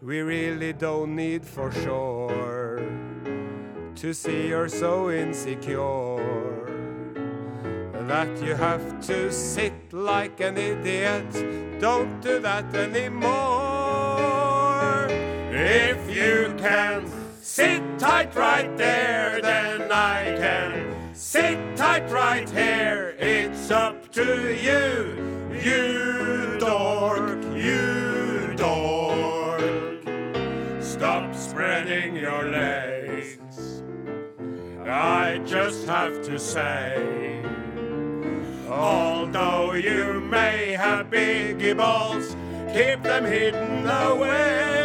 We 0.02 0.20
really 0.20 0.74
don't 0.74 1.16
need 1.16 1.42
for 1.46 1.72
sure 1.72 2.82
to 3.94 4.12
see 4.12 4.48
you're 4.48 4.68
so 4.68 5.10
insecure 5.10 6.20
that 8.08 8.28
you 8.42 8.54
have 8.54 9.00
to 9.06 9.32
sit 9.32 9.72
like 9.94 10.38
an 10.40 10.58
idiot. 10.58 11.80
Don't 11.80 12.20
do 12.20 12.40
that 12.40 12.74
anymore. 12.74 13.63
If 15.56 16.10
you 16.12 16.52
can 16.58 17.08
sit 17.40 17.80
tight 17.96 18.34
right 18.34 18.76
there, 18.76 19.40
then 19.40 19.82
I 19.92 20.36
can 20.36 21.14
sit 21.14 21.76
tight 21.76 22.10
right 22.10 22.50
here. 22.50 23.14
It's 23.20 23.70
up 23.70 24.10
to 24.14 24.52
you, 24.52 25.54
you 25.54 26.58
dork, 26.58 27.40
you 27.54 28.52
dork. 28.56 29.62
Stop 30.82 31.32
spreading 31.36 32.16
your 32.16 32.50
legs. 32.50 33.80
I 34.84 35.40
just 35.46 35.86
have 35.86 36.20
to 36.24 36.36
say, 36.36 37.44
although 38.68 39.74
you 39.74 40.20
may 40.20 40.72
have 40.72 41.10
biggie 41.10 41.76
balls, 41.76 42.34
keep 42.72 43.04
them 43.04 43.24
hidden 43.24 43.86
away. 43.86 44.83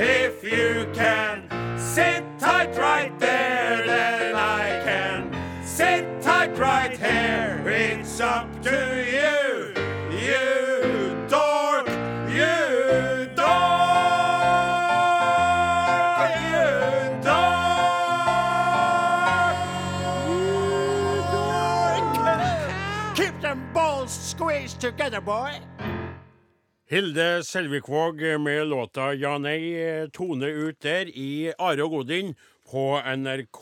If 0.00 0.44
you 0.44 0.86
can 0.94 1.42
sit 1.76 2.22
tight 2.38 2.76
right 2.78 3.18
there, 3.18 3.84
then 3.84 4.36
I 4.36 4.80
can 4.84 5.32
sit 5.66 6.22
tight 6.22 6.56
right 6.56 6.96
here. 6.96 7.60
It's 7.66 8.20
up 8.20 8.62
to 8.62 8.70
you, 8.70 9.74
you 10.16 11.26
dork, 11.28 11.88
you 12.30 13.26
dork, 13.34 14.28
you 16.46 16.68
dork, 17.24 17.98
you 20.94 21.18
dork. 22.22 23.16
Keep 23.16 23.40
them 23.40 23.68
balls 23.74 24.12
squeezed 24.12 24.80
together, 24.80 25.20
boy. 25.20 25.58
Hilde 26.90 27.44
Selvikvåg 27.44 28.22
med 28.40 28.66
låta 28.66 29.10
Ja 29.14 29.34
nei 29.36 30.08
tone 30.08 30.48
ut 30.48 30.78
der 30.80 31.10
i 31.12 31.52
Are 31.60 31.84
og 31.84 31.98
Godin 31.98 32.30
på 32.68 32.84
NRK 33.00 33.60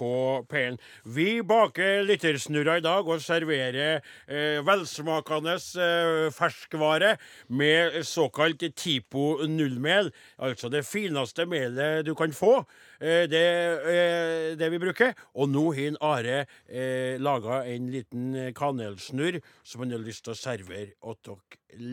P1. 0.50 0.78
Vi 1.04 1.42
baker 1.46 2.02
lyttersnurrer 2.06 2.80
i 2.80 2.84
dag 2.84 3.06
og 3.06 3.22
serverer 3.22 4.00
eh, 4.26 4.58
velsmakende 4.66 5.56
eh, 5.56 6.26
ferskvare 6.34 7.14
med 7.48 8.00
såkalt 8.06 8.64
Tipo 8.76 9.46
nullmel. 9.46 10.10
Altså 10.42 10.70
det 10.72 10.84
fineste 10.88 11.46
melet 11.46 12.06
du 12.06 12.14
kan 12.18 12.34
få. 12.34 12.58
Eh, 13.00 13.24
det 13.30 13.44
er 13.44 14.58
det 14.58 14.72
vi 14.74 14.82
bruker. 14.82 15.14
Og 15.34 15.50
nå 15.52 15.68
har 15.76 15.96
Are 16.06 16.38
eh, 16.68 17.16
laga 17.22 17.62
en 17.70 17.90
liten 17.92 18.52
kanelsnurr 18.56 19.40
som 19.62 19.84
han 19.84 19.94
har 19.94 20.02
lyst 20.02 20.26
til 20.26 20.34
å 20.34 20.38
servere 20.38 20.94
til 21.22 21.38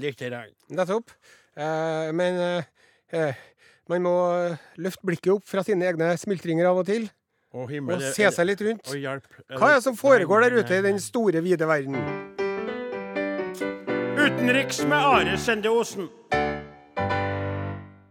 dere 0.01 0.45
litt. 0.49 0.69
Nettopp. 0.73 1.13
Uh, 1.53 2.09
men 2.17 2.39
uh, 2.41 2.63
eh, 3.13 3.41
man 3.91 4.03
må 4.05 4.13
løfte 4.79 5.05
blikket 5.07 5.33
opp 5.35 5.45
fra 5.47 5.63
sine 5.65 5.89
egne 5.89 6.13
smultringer 6.19 6.69
av 6.69 6.79
og 6.83 6.87
til, 6.87 7.09
Og 7.53 7.69
himmel 7.69 7.99
og 7.99 8.15
se 8.15 8.29
seg 8.33 8.47
litt 8.47 8.61
rundt. 8.65 8.87
Hjelp. 8.97 9.27
Hva 9.53 9.71
er 9.71 9.75
det 9.77 9.83
som 9.85 9.97
foregår 9.99 10.47
der 10.47 10.55
ute 10.57 10.77
i 10.79 10.85
den 10.85 10.99
store, 11.03 11.41
vide 11.45 11.67
verden? 11.69 11.97
Utenriks 14.17 14.83
med 14.87 14.97
Are 14.97 15.37
Sende 15.37 15.69
Osen. 15.69 16.07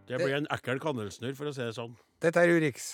Det 0.07 0.19
blir 0.21 0.35
en 0.37 0.47
ekkel 0.53 0.79
kannelsnurr, 0.83 1.33
for 1.35 1.49
å 1.49 1.53
si 1.55 1.63
det 1.65 1.73
sånn. 1.75 1.95
Dette 2.21 2.39
er 2.43 2.53
Urix. 2.53 2.91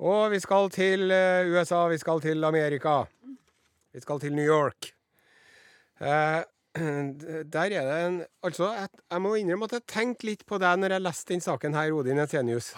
Og 0.00 0.30
vi 0.32 0.38
skal 0.40 0.70
til 0.72 1.10
eh, 1.12 1.50
USA, 1.52 1.82
vi 1.92 1.98
skal 2.00 2.22
til 2.24 2.42
Amerika. 2.48 3.02
Vi 3.92 4.00
skal 4.00 4.20
til 4.22 4.32
New 4.32 4.46
York. 4.46 4.94
Eh, 6.00 6.40
der 6.74 7.72
er 7.74 7.86
det 7.88 7.96
en 8.06 8.18
Altså, 8.46 8.70
jeg, 8.76 8.88
jeg 9.10 9.22
må 9.22 9.34
innrømme 9.34 9.66
at 9.66 9.78
jeg 9.78 9.88
tenkte 9.90 10.28
litt 10.28 10.44
på 10.46 10.58
deg 10.62 10.78
når 10.78 10.94
jeg 10.96 11.06
leste 11.06 11.34
den 11.34 11.42
saken 11.42 11.74
her, 11.74 11.90
Odin 11.92 12.22
Etenius. 12.22 12.70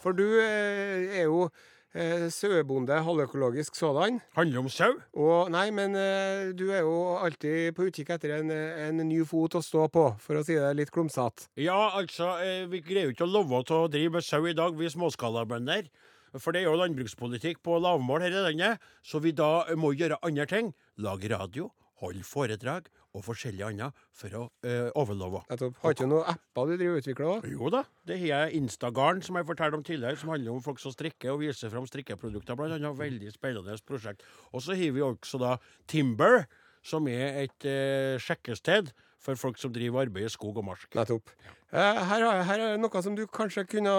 For 0.00 0.16
du 0.16 0.24
eh, 0.40 1.20
er 1.20 1.26
jo 1.28 1.50
eh, 1.94 2.28
sauebonde, 2.32 2.96
halvøkologisk 3.04 3.76
sådan. 3.76 4.20
Handler 4.36 4.62
om 4.62 4.68
sau. 4.72 4.94
Og 5.12 5.50
nei, 5.52 5.66
men 5.74 5.96
eh, 5.98 6.52
du 6.56 6.70
er 6.72 6.84
jo 6.86 7.16
alltid 7.20 7.74
på 7.76 7.88
utkikk 7.90 8.14
etter 8.16 8.38
en, 8.38 8.50
en 8.50 9.02
ny 9.04 9.20
fot 9.28 9.58
å 9.58 9.64
stå 9.64 9.88
på, 9.92 10.06
for 10.22 10.40
å 10.40 10.44
si 10.46 10.56
det 10.58 10.70
litt 10.78 10.92
klumsete. 10.94 11.50
Ja, 11.60 11.90
altså, 11.98 12.36
eh, 12.44 12.64
vi 12.70 12.82
greier 12.86 13.10
jo 13.10 13.16
ikke 13.16 13.28
å 13.28 13.34
love 13.34 13.60
å 13.60 13.82
drive 13.92 14.16
med 14.16 14.26
sau 14.26 14.46
i 14.48 14.56
dag, 14.56 14.78
vi 14.78 14.90
småskalabønder. 14.92 15.90
For 16.38 16.54
det 16.54 16.62
er 16.62 16.68
jo 16.68 16.78
landbrukspolitikk 16.78 17.58
på 17.66 17.80
lavmål 17.82 18.22
her 18.22 18.36
i 18.38 18.42
landet, 18.44 18.90
så 19.02 19.18
vi 19.18 19.34
da 19.34 19.66
må 19.74 19.90
gjøre 19.98 20.20
andre 20.22 20.46
ting. 20.46 20.70
Lage 21.02 21.28
radio, 21.32 21.72
holde 22.00 22.22
foredrag 22.24 22.86
og 23.16 23.24
forskjellig 23.26 23.64
annet 23.66 24.04
for 24.16 24.36
å 24.38 24.42
eh, 24.66 24.88
overleve. 24.98 25.42
Har 25.50 25.94
ikke 25.94 26.06
du 26.06 26.12
noen 26.12 26.30
apper 26.30 26.70
du 26.70 26.74
driver 26.76 26.94
og 26.94 27.02
utvikler 27.02 27.30
òg? 27.32 27.48
Jo 27.50 27.70
da, 27.74 27.82
det 28.06 28.20
har 28.22 28.30
jeg 28.30 28.60
Instagarden, 28.60 29.22
som 29.26 29.38
jeg 29.38 29.48
fortalte 29.48 29.80
om 29.80 29.84
tidligere, 29.86 30.20
som 30.20 30.32
handler 30.34 30.54
om 30.54 30.64
folk 30.64 30.82
som 30.82 30.94
strikker 30.94 31.34
og 31.34 31.42
viser 31.42 31.72
fram 31.72 31.88
strikkeprodukter, 31.90 32.58
blant 32.58 32.76
annet. 32.78 32.98
Veldig 33.00 33.34
spennende 33.34 33.76
prosjekt. 33.86 34.26
Og 34.54 34.62
så 34.64 34.78
har 34.78 34.94
vi 34.94 35.04
også 35.04 35.40
da 35.42 35.56
Timber, 35.90 36.44
som 36.86 37.08
er 37.10 37.42
et 37.44 37.68
eh, 37.68 38.16
sjekkested 38.22 38.92
for 39.20 39.36
folk 39.36 39.58
som 39.60 39.72
driver 39.74 40.06
arbeid 40.06 40.30
i 40.30 40.32
skog 40.32 40.62
og 40.62 40.70
mark. 40.70 40.86
Nettopp. 40.96 41.34
Eh, 41.70 42.00
her, 42.10 42.24
her 42.46 42.64
er 42.70 42.80
noe 42.80 43.04
som 43.04 43.16
du 43.18 43.26
kanskje 43.30 43.66
kunne 43.68 43.92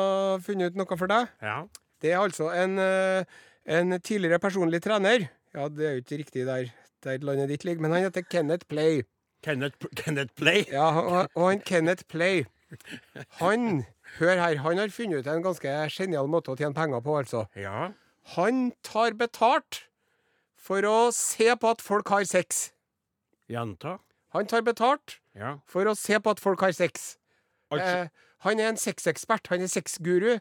funnet 0.46 0.74
ut 0.74 0.82
noe 0.82 0.98
for 0.98 1.12
deg. 1.12 1.30
Ja. 1.44 1.62
Det 2.02 2.16
er 2.16 2.24
altså 2.24 2.50
en, 2.56 2.80
eh, 2.82 3.42
en 3.70 4.00
tidligere 4.02 4.42
personlig 4.42 4.82
trener. 4.84 5.28
Ja, 5.54 5.68
det 5.70 5.86
er 5.86 5.98
jo 5.98 6.04
ikke 6.06 6.22
riktig 6.24 6.46
der, 6.48 6.72
der 7.04 7.18
landet 7.26 7.50
ditt 7.50 7.64
ligger, 7.68 7.82
men 7.82 7.92
han 7.96 8.04
heter 8.08 8.22
Kenneth 8.30 8.66
Play. 8.70 9.04
Kenneth, 9.44 9.78
Kenneth 9.98 10.34
Play. 10.38 10.66
Ja, 10.72 10.90
og, 11.02 11.30
og 11.36 11.48
han 11.50 11.62
Kenneth 11.66 12.04
Play, 12.10 12.44
han 13.42 13.86
Hør 14.20 14.36
her, 14.36 14.58
han 14.60 14.78
har 14.78 14.92
funnet 14.92 15.22
ut 15.24 15.28
en 15.32 15.44
ganske 15.44 15.72
genial 15.96 16.28
måte 16.28 16.52
å 16.52 16.58
tjene 16.60 16.76
penger 16.76 17.00
på, 17.06 17.14
altså. 17.22 17.46
Ja. 17.56 17.92
Han 18.36 18.74
tar 18.84 19.14
betalt 19.16 19.86
for 20.60 20.84
å 20.84 20.98
se 21.16 21.48
på 21.56 21.70
at 21.72 21.82
folk 21.82 22.12
har 22.12 22.26
sex. 22.28 22.72
Gjenta. 23.50 23.98
Han 24.36 24.48
tar 24.52 24.62
betalt 24.68 25.18
Ja. 25.36 25.58
for 25.66 25.88
å 25.88 25.96
se 25.96 26.20
på 26.20 26.30
at 26.36 26.40
folk 26.44 26.60
har 26.60 26.72
sex. 26.76 27.16
Altså, 27.72 28.04
Eh, 28.04 28.08
han 28.44 28.60
er 28.60 28.68
en 28.70 28.78
sexekspert, 28.78 29.48
han 29.48 29.62
er 29.62 29.68
sexguru. 29.72 30.40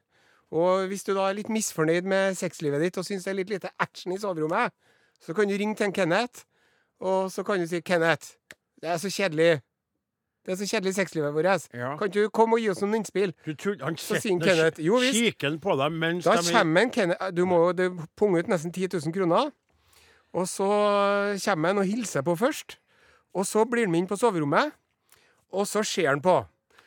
Og 0.51 0.89
hvis 0.91 1.05
du 1.07 1.15
da 1.15 1.29
er 1.31 1.35
litt 1.39 1.49
misfornøyd 1.49 2.03
med 2.11 2.35
sexlivet 2.35 2.81
ditt 2.83 2.99
og 2.99 3.05
syns 3.07 3.23
det 3.25 3.31
er 3.31 3.39
litt 3.39 3.51
lite 3.55 3.71
action 3.79 4.13
i 4.13 4.19
soverommet, 4.19 4.73
så 5.23 5.33
kan 5.35 5.47
du 5.47 5.55
ringe 5.55 5.77
til 5.77 5.87
en 5.87 5.93
Kenneth, 5.95 6.43
og 7.01 7.31
så 7.33 7.43
kan 7.43 7.61
du 7.61 7.67
si 7.67 7.81
'Kenneth, 7.81 8.37
det 8.83 8.91
er 8.91 8.97
så 8.97 9.09
kjedelig'. 9.09 9.61
Det 10.47 10.53
er 10.53 10.57
så 10.57 10.67
kjedelig 10.67 10.95
sexlivet 10.95 11.35
vårt. 11.35 11.69
Ja. 11.75 11.97
Kan 11.97 12.11
du 12.11 12.29
komme 12.29 12.57
og 12.57 12.61
gi 12.61 12.71
oss 12.71 12.81
noen 12.81 12.95
innspill? 12.95 13.35
du 13.47 13.55
tror, 13.55 13.77
han 13.85 13.97
Så 13.97 14.17
sier 14.21 14.41
Kenneth, 14.41 14.81
jo 14.81 14.97
visst. 14.97 15.61
på 15.61 15.77
dem 15.77 15.93
mens 15.93 16.25
Da 16.25 16.37
de 16.37 16.53
kommer 16.53 16.81
en 16.81 16.91
Kenneth 16.91 17.31
Du 17.37 17.45
må 17.45 17.73
jo 17.73 18.07
punge 18.17 18.39
ut 18.39 18.49
nesten 18.49 18.73
10 18.73 18.89
000 18.93 19.13
kroner. 19.13 19.51
Og 20.33 20.49
så 20.49 20.65
kommer 21.45 21.69
han 21.69 21.79
og 21.79 21.85
hilser 21.85 22.23
på 22.23 22.37
først. 22.37 22.79
Og 23.35 23.47
så 23.47 23.65
blir 23.65 23.85
han 23.85 23.91
med 23.91 23.99
inn 23.99 24.07
på 24.07 24.17
soverommet, 24.17 24.73
og 25.53 25.67
så 25.67 25.83
ser 25.83 26.09
han 26.09 26.23
på. 26.23 26.47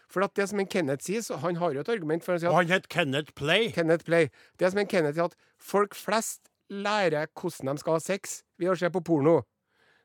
For 0.09 0.21
at 0.23 0.35
det 0.35 0.49
som 0.49 0.59
en 0.59 0.67
Kenneth 0.67 1.05
sier, 1.05 1.21
så 1.21 1.37
han 1.41 1.55
har 1.55 1.73
jo 1.73 1.79
et 1.79 1.89
argument 1.89 2.23
for 2.23 2.35
å 2.35 2.39
si 2.39 2.47
Og 2.47 2.55
han 2.55 2.67
het 2.67 2.89
Kenneth 2.89 3.33
Play. 3.35 3.71
Kenneth 3.71 4.05
Play. 4.05 4.29
Det 4.59 4.71
som 4.71 4.79
en 4.79 4.87
Kenneth 4.87 5.15
sier, 5.17 5.25
at 5.25 5.35
folk 5.59 5.95
flest 5.95 6.49
lærer 6.69 7.27
hvordan 7.33 7.75
de 7.75 7.79
skal 7.79 7.93
ha 7.93 7.99
sex 7.99 8.43
ved 8.59 8.69
å 8.73 8.75
se 8.77 8.89
på 8.89 9.01
porno. 9.03 9.41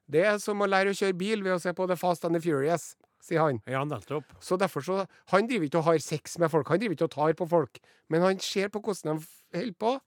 Det 0.08 0.24
er 0.24 0.38
som 0.40 0.60
å 0.64 0.68
lære 0.68 0.94
å 0.94 0.96
kjøre 0.96 1.16
bil 1.20 1.44
ved 1.44 1.58
å 1.58 1.60
se 1.62 1.74
på 1.76 1.86
The 1.88 1.96
Fast 2.00 2.24
and 2.24 2.36
the 2.36 2.40
Furious, 2.40 2.94
sier 3.24 3.44
han. 3.44 3.60
Ja, 3.68 3.84
nettopp. 3.84 4.24
Så 4.40 4.56
derfor 4.60 4.84
så 4.84 5.06
Han 5.32 5.48
driver 5.50 5.68
ikke 5.68 5.82
og 5.82 5.88
har 5.90 5.98
sex 6.02 6.38
med 6.38 6.50
folk, 6.50 6.68
han 6.68 6.80
driver 6.80 6.96
ikke 6.96 7.08
og 7.10 7.14
tar 7.16 7.36
på 7.36 7.48
folk. 7.48 7.80
Men 8.08 8.24
han 8.24 8.40
ser 8.40 8.72
på 8.72 8.80
hvordan 8.80 9.20
de 9.20 9.58
holder 9.58 9.74
på. 9.78 9.98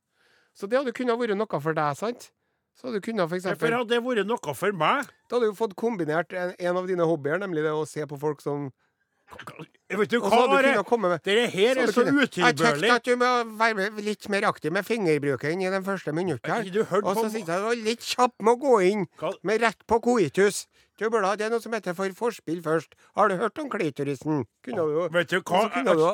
Så 0.57 0.67
det 0.67 0.79
hadde 0.79 0.93
kunnet 0.95 1.19
vært 1.19 1.37
noe 1.37 1.61
for 1.61 1.77
deg, 1.77 1.97
sant? 1.99 2.31
Så 2.75 2.87
hadde 2.87 2.99
du 2.99 3.05
kunnet 3.05 3.29
for 3.29 3.37
eksempel 3.37 3.75
hadde 3.75 3.93
det 3.93 4.01
vært 4.03 4.27
noe 4.27 4.55
for 4.57 4.73
meg? 4.75 5.09
Da 5.29 5.37
hadde 5.37 5.51
du 5.51 5.57
fått 5.59 5.75
kombinert 5.79 6.33
en, 6.33 6.55
en 6.57 6.79
av 6.81 6.87
dine 6.89 7.05
hobbyer, 7.07 7.39
nemlig 7.43 7.63
det 7.67 7.73
å 7.75 7.85
se 7.87 8.07
på 8.07 8.19
folk 8.19 8.41
som 8.43 8.71
Vet 9.91 10.11
du 10.11 10.19
hva, 10.23 10.29
Are? 10.55 10.71
Dette 11.19 11.47
her 11.51 11.79
er 11.81 11.91
så 11.91 12.03
utilbørlig. 12.07 12.41
Jeg 12.45 12.55
tenkte 12.57 12.95
at 12.95 13.07
du 13.07 13.15
må 13.19 13.29
være 13.59 13.89
litt 14.05 14.27
mer 14.31 14.47
aktiv 14.47 14.71
med 14.71 14.87
fingerbruken 14.87 15.61
i 15.63 15.71
den 15.73 15.83
første 15.83 16.13
hørte 16.87 17.05
Og 17.05 17.17
så 17.17 17.31
sitter 17.33 17.53
jeg 17.57 17.63
og 17.67 17.83
litt 17.85 18.05
kjapp 18.13 18.35
med 18.39 18.53
å 18.53 18.61
gå 18.61 18.75
inn 18.87 19.05
med 19.43 19.61
rett 19.61 19.83
på 19.87 19.99
coitus. 20.03 20.65
Du 20.97 21.09
burde 21.09 21.27
ha 21.27 21.35
det 21.35 21.49
noe 21.51 21.59
som 21.63 21.73
heter 21.73 21.95
for 21.97 22.13
forspill 22.13 22.61
først. 22.63 22.93
Har 23.17 23.27
du 23.31 23.35
hørt 23.41 23.57
om 23.59 23.69
klitorisen? 23.69 24.45
Kunne 24.63 24.85
du 24.85 25.07
Vet 25.11 25.29
du 25.33 25.39
hva? 25.41 25.67
kunne 25.73 25.95
du 25.97 26.05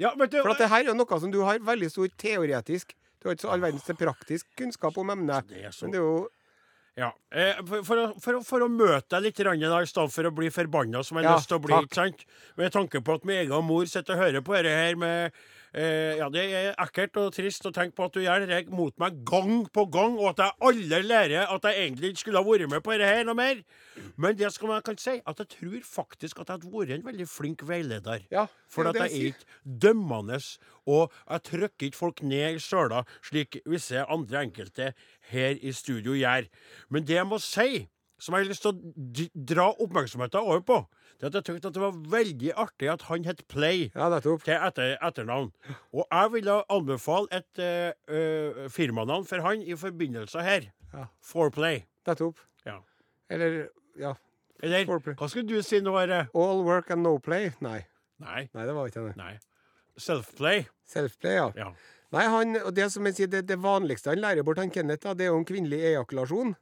Ja, 0.00 0.10
vet 0.18 0.30
du 0.32 0.40
For 0.42 0.50
at 0.50 0.58
det 0.58 0.70
her 0.72 0.88
er 0.90 0.94
noe 0.98 1.20
som 1.20 1.30
du 1.30 1.42
har 1.44 1.58
veldig 1.62 1.90
stor 1.92 2.08
teoretisk 2.18 2.94
Du 3.22 3.28
har 3.28 3.36
ikke 3.36 3.46
så 3.46 3.52
all 3.54 3.60
verdens 3.62 3.86
praktisk 3.96 4.46
kunnskap 4.58 4.98
om 4.98 5.10
emnet. 5.10 5.46
Det 5.48 5.70
så- 5.72 5.84
Men 5.86 5.92
det 5.92 6.00
er 6.00 6.04
jo 6.04 6.28
Ja. 6.96 7.08
Eh, 7.34 7.58
for, 7.66 7.82
for, 7.82 7.96
å, 7.98 8.06
for, 8.22 8.38
å, 8.38 8.42
for 8.46 8.62
å 8.62 8.68
møte 8.70 9.16
deg 9.16 9.24
litt 9.26 9.40
i 9.40 9.44
stedet 9.90 10.12
for 10.14 10.28
å 10.28 10.34
bli 10.34 10.50
forbanna 10.54 11.02
som 11.02 11.18
jeg 11.18 11.26
har 11.26 11.32
Ja, 11.34 11.40
lyst 11.40 11.50
til 11.50 11.58
å 11.58 11.64
bli. 11.64 11.74
takk. 11.74 11.88
ikke 11.90 11.94
sant? 11.98 12.24
Med 12.56 12.72
tanke 12.72 13.02
på 13.02 13.16
at 13.18 13.24
min 13.26 13.40
egen 13.42 13.66
mor 13.66 13.84
sitter 13.90 14.14
og 14.14 14.22
hører 14.22 14.44
på 14.46 14.54
dette 14.54 14.76
her 14.78 14.94
med 14.94 15.32
eh, 15.74 16.16
Ja, 16.20 16.28
det 16.32 16.44
er 16.46 16.74
ekkelt 16.80 17.16
og 17.20 17.32
trist 17.34 17.66
å 17.66 17.72
tenke 17.74 17.96
på 17.98 18.06
at 18.06 18.16
du 18.16 18.22
gjør 18.22 18.46
det 18.48 18.60
mot 18.72 18.94
meg 19.02 19.20
gang 19.26 19.64
på 19.74 19.86
gang, 19.92 20.16
og 20.20 20.32
at 20.32 20.42
jeg 20.44 20.56
aldri 20.70 21.00
lærer 21.04 21.50
at 21.50 21.68
jeg 21.68 21.86
egentlig 21.86 22.12
ikke 22.12 22.22
skulle 22.24 22.42
ha 22.42 22.48
vært 22.48 22.70
med 22.70 22.84
på 22.84 22.94
dette 22.94 23.10
her 23.10 23.26
noe 23.28 23.38
mer. 23.38 23.62
Men 24.16 24.38
det 24.38 24.50
skal 24.54 24.70
man 24.70 24.84
kan 24.86 24.98
si, 25.00 25.18
at 25.20 25.42
jeg 25.42 25.50
tror 25.56 25.88
faktisk 25.88 26.40
at 26.42 26.48
jeg 26.48 26.60
hadde 26.60 26.74
vært 26.74 26.94
en 26.98 27.06
veldig 27.08 27.28
flink 27.30 27.64
veileder. 27.68 28.26
Ja, 28.34 28.46
For 28.70 28.88
at 28.90 28.98
jeg 29.02 29.10
er 29.10 29.32
ikke 29.32 29.78
dømmende, 29.86 30.40
og 30.86 31.12
jeg 31.30 31.46
trykker 31.50 31.88
ikke 31.88 32.00
folk 32.00 32.22
ned 32.22 32.58
i 32.58 32.62
søla, 32.62 33.04
slik 33.24 33.60
visse 33.66 34.04
andre 34.04 34.44
enkelte 34.48 34.92
her 35.32 35.58
i 35.60 35.72
studio 35.74 36.16
gjør. 36.18 36.48
Men 36.90 37.06
det 37.06 37.18
jeg 37.18 37.28
må 37.28 37.40
si, 37.42 37.84
som 38.24 38.34
jeg 38.34 38.44
har 38.44 38.48
lyst 38.48 38.64
til 38.64 38.72
å 38.72 39.26
dra 39.52 39.66
oppmerksomheten 39.84 40.40
over 40.40 40.62
på, 40.64 40.78
det 41.20 41.28
at 41.28 41.36
jeg 41.38 41.46
tenkte 41.48 41.70
at 41.70 41.76
det 41.76 41.82
var 41.82 41.98
veldig 42.14 42.52
artig 42.64 42.88
at 42.90 43.04
han 43.10 43.26
het 43.28 43.44
Play 43.52 43.90
Ja, 43.94 44.08
til 44.18 44.38
etter, 44.56 44.96
etternavn. 45.04 45.52
Og 45.92 46.04
jeg 46.08 46.32
ville 46.32 46.56
anbefale 46.72 47.28
et 47.40 47.62
uh, 47.62 48.64
firmanavn 48.72 49.28
for 49.28 49.44
han 49.44 49.62
i 49.62 49.76
forbindelse 49.78 50.42
her. 50.44 50.70
Ja. 50.94 51.06
Foreplay. 51.22 51.84
Nettopp. 52.08 52.40
Ja. 52.66 52.80
Eller 53.30 53.66
ja. 54.00 54.14
Eller 54.62 54.86
Foreplay. 54.88 55.16
hva 55.20 55.28
skulle 55.28 55.48
du 55.48 55.62
si 55.62 55.80
nå, 55.84 55.94
Are? 56.00 56.26
All 56.34 56.64
work 56.64 56.90
and 56.90 57.04
no 57.04 57.18
play? 57.18 57.52
Nei. 57.60 57.82
Nei. 58.22 58.48
Nei, 58.54 58.66
det 58.66 58.74
var 58.74 58.88
ikke 58.88 59.04
det. 59.08 59.16
Nei. 59.20 59.34
Self-play. 60.00 60.64
Self-play, 60.90 61.36
ja. 61.38 61.50
Ja. 61.58 61.70
Nei, 62.14 62.26
han, 62.30 62.56
og 62.62 62.74
det 62.76 62.88
som 62.94 63.06
jeg 63.08 63.18
sier, 63.18 63.30
det, 63.30 63.44
det 63.48 63.58
vanligste 63.62 64.12
han 64.12 64.22
lærer 64.22 64.46
bort, 64.46 64.60
han 64.62 64.70
Kenneth, 64.74 65.02
da, 65.02 65.14
det 65.18 65.26
er 65.26 65.32
jo 65.32 65.40
en 65.40 65.48
kvinnelig 65.48 65.80
ejakulasjon. 65.90 66.54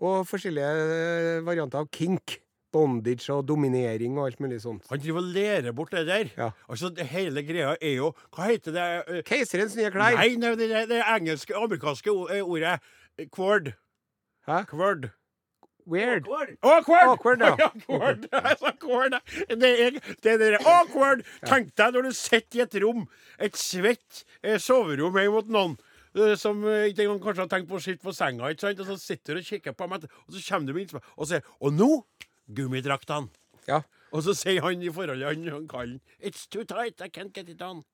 Og 0.00 0.22
forskjellige 0.28 0.70
eh, 0.70 1.42
varianter 1.46 1.82
av 1.82 1.90
kink. 1.92 2.38
Bondage 2.70 3.26
og 3.34 3.42
dominering 3.48 4.14
og 4.14 4.28
alt 4.28 4.38
mulig 4.38 4.60
sånt. 4.62 4.84
Han 4.92 5.00
driver 5.02 5.18
og 5.24 5.30
lærer 5.34 5.72
bort 5.74 5.90
det 5.90 6.04
der. 6.06 6.28
Ja. 6.38 6.50
Altså, 6.70 6.86
det 6.94 7.08
hele 7.10 7.42
greia 7.42 7.72
er 7.82 7.96
jo 7.96 8.12
Hva 8.30 8.46
heter 8.46 8.76
det? 8.76 8.84
eh, 9.10 9.22
Keiserens 9.26 9.74
nye 9.74 9.90
klær. 9.90 10.14
Nei, 10.14 10.36
nei 10.38 10.52
det, 10.54 10.68
det, 10.70 10.84
det 10.92 11.00
engelske, 11.02 11.56
amerikanske 11.58 12.14
eh, 12.30 12.44
ordet. 12.46 12.76
Quord. 13.34 13.72
Hæ? 14.46 14.62
Quord. 14.70 15.10
Weird. 15.90 16.28
Awkward! 16.62 17.08
Awkward, 17.08 17.40
ja. 17.42 17.56
awkward. 17.66 18.26
Jeg 18.30 18.56
sa 18.60 18.68
awkward. 18.70 19.16
Det 19.50 19.70
er 19.86 19.96
det 20.22 20.34
der 20.38 20.54
det 20.54 20.60
awkward. 20.62 21.24
Tenk 21.48 21.72
deg 21.80 21.96
når 21.96 22.06
du 22.06 22.12
sitter 22.14 22.60
i 22.60 22.62
et 22.68 22.76
rom, 22.84 23.08
et 23.42 23.56
svett 23.58 24.22
soverom 24.62 25.18
hjemme 25.18 25.34
mot 25.40 25.50
noen. 25.50 25.74
Eh, 26.16 26.34
Som 26.40 26.64
eh, 26.66 26.90
ikke 26.90 27.06
engang 27.06 27.22
kanskje 27.22 27.44
har 27.46 27.52
tenkt 27.52 27.70
på 27.70 27.78
å 27.78 27.84
sitte 27.84 28.04
på 28.04 28.14
senga, 28.16 28.50
ikke 28.50 28.66
sant? 28.66 28.82
og 28.82 28.90
så 28.90 28.98
sitter 29.00 29.38
du 29.38 29.42
og 29.42 29.48
kikker 29.50 29.76
på 29.76 29.88
dem, 29.88 30.10
og 30.10 30.34
så 30.34 30.44
kommer 30.48 30.66
du 30.66 30.74
med 30.74 30.84
innspill 30.86 31.04
og 31.16 31.30
sier 31.30 31.50
Og 31.60 31.74
nå 31.76 31.90
gummidraktene. 32.50 33.30
Ja. 33.68 33.82
Og 34.10 34.24
så 34.26 34.34
sier 34.34 34.64
han 34.64 34.82
i 34.82 34.90
forholdet, 34.90 35.28
han, 35.28 35.50
han 35.54 35.68
kallen 35.70 36.00
It's 36.18 36.48
too 36.50 36.64
tight, 36.64 37.00
I 37.00 37.08
can't 37.08 37.34
get 37.34 37.48
it 37.48 37.62
on. 37.62 37.84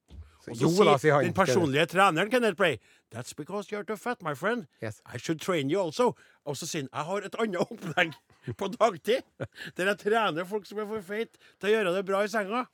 Og 0.46 0.56
så 0.56 0.68
sier 0.70 1.16
han. 1.16 1.24
den 1.26 1.34
personlige 1.34 1.88
treneren 1.90 2.30
Kenneth 2.30 2.56
Play 2.56 2.78
That's 3.10 3.32
because 3.34 3.70
you're 3.70 3.84
too 3.84 3.96
fat, 3.96 4.22
my 4.22 4.34
friend. 4.34 4.66
Yes. 4.82 5.00
I 5.06 5.18
should 5.18 5.40
train 5.40 5.70
you 5.70 5.80
also. 5.80 6.14
Og 6.44 6.56
så 6.56 6.66
sier 6.66 6.86
han 6.86 6.90
jeg 6.92 7.06
har 7.10 7.26
et 7.28 7.36
annet 7.42 7.60
opplegg 7.62 8.16
på 8.60 8.68
dagtid, 8.74 9.46
der 9.76 9.92
jeg 9.92 10.00
trener 10.02 10.48
folk 10.48 10.66
som 10.66 10.80
er 10.82 10.88
for 10.90 11.06
feite 11.06 11.38
til 11.60 11.70
å 11.70 11.74
gjøre 11.74 11.94
det 11.96 12.02
bra 12.08 12.24
i 12.26 12.30
senga. 12.30 12.64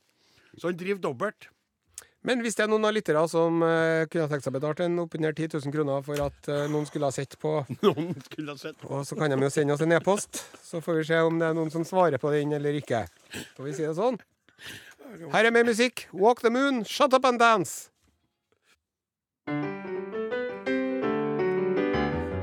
Så 0.56 0.70
han 0.70 0.78
driver 0.80 1.02
dobbelt. 1.04 1.48
Men 2.22 2.42
hvis 2.42 2.54
det 2.54 2.64
er 2.64 2.70
noen 2.70 2.86
av 2.86 2.94
lyttere 2.94 3.22
som 3.30 3.62
uh, 3.66 4.06
kunne 4.06 4.26
ha 4.26 4.30
tenkt 4.30 4.46
seg 4.46 4.54
betalt 4.54 4.82
en 4.84 5.00
oppunder 5.02 5.34
10 5.34 5.56
000 5.58 5.74
kroner 5.74 6.04
for 6.06 6.22
at 6.22 6.50
uh, 6.52 6.64
noen 6.70 6.86
skulle 6.86 7.08
ha 7.10 7.14
sett 7.14 7.34
på, 7.42 7.56
Noen 7.86 8.12
skulle 8.28 8.54
ha 8.54 8.58
sett. 8.60 8.78
og 8.86 9.02
så 9.08 9.18
kan 9.18 9.32
de 9.32 9.40
jo 9.42 9.50
sende 9.50 9.74
oss 9.74 9.82
en 9.82 9.94
e-post, 9.96 10.44
så 10.62 10.82
får 10.84 11.00
vi 11.00 11.08
se 11.10 11.22
om 11.26 11.40
det 11.42 11.50
er 11.50 11.56
noen 11.58 11.72
som 11.74 11.86
svarer 11.86 12.22
på 12.22 12.30
den 12.34 12.54
eller 12.54 12.78
ikke. 12.78 13.04
Får 13.56 13.66
vi 13.66 13.74
si 13.74 13.86
det 13.86 13.96
sånn? 13.98 14.20
Her 15.32 15.48
er 15.48 15.52
mer 15.52 15.66
musikk. 15.66 16.06
Walk 16.14 16.40
the 16.40 16.50
moon, 16.50 16.84
shut 16.88 17.12
up 17.12 17.26
and 17.28 17.42
dance. 17.42 17.90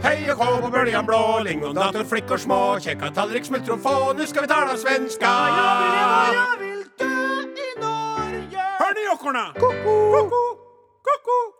Hei 0.03 0.17
og 0.31 0.39
kå 0.39 0.49
på 0.63 0.71
bøljan 0.75 1.07
blå, 1.07 1.21
lingondator, 1.47 2.03
og 2.03 2.39
små, 2.39 2.61
kjekka 2.83 3.13
tallrik, 3.15 3.47
smultron 3.47 3.79
få, 3.83 3.95
nu 4.19 4.27
skal 4.27 4.43
vi 4.43 4.51
tala 4.51 4.75
svenska. 4.79 5.31
Ja, 5.55 5.69
ja, 5.95 5.95
ja, 5.95 6.43
ja. 6.59 6.68
Hør 9.19 9.53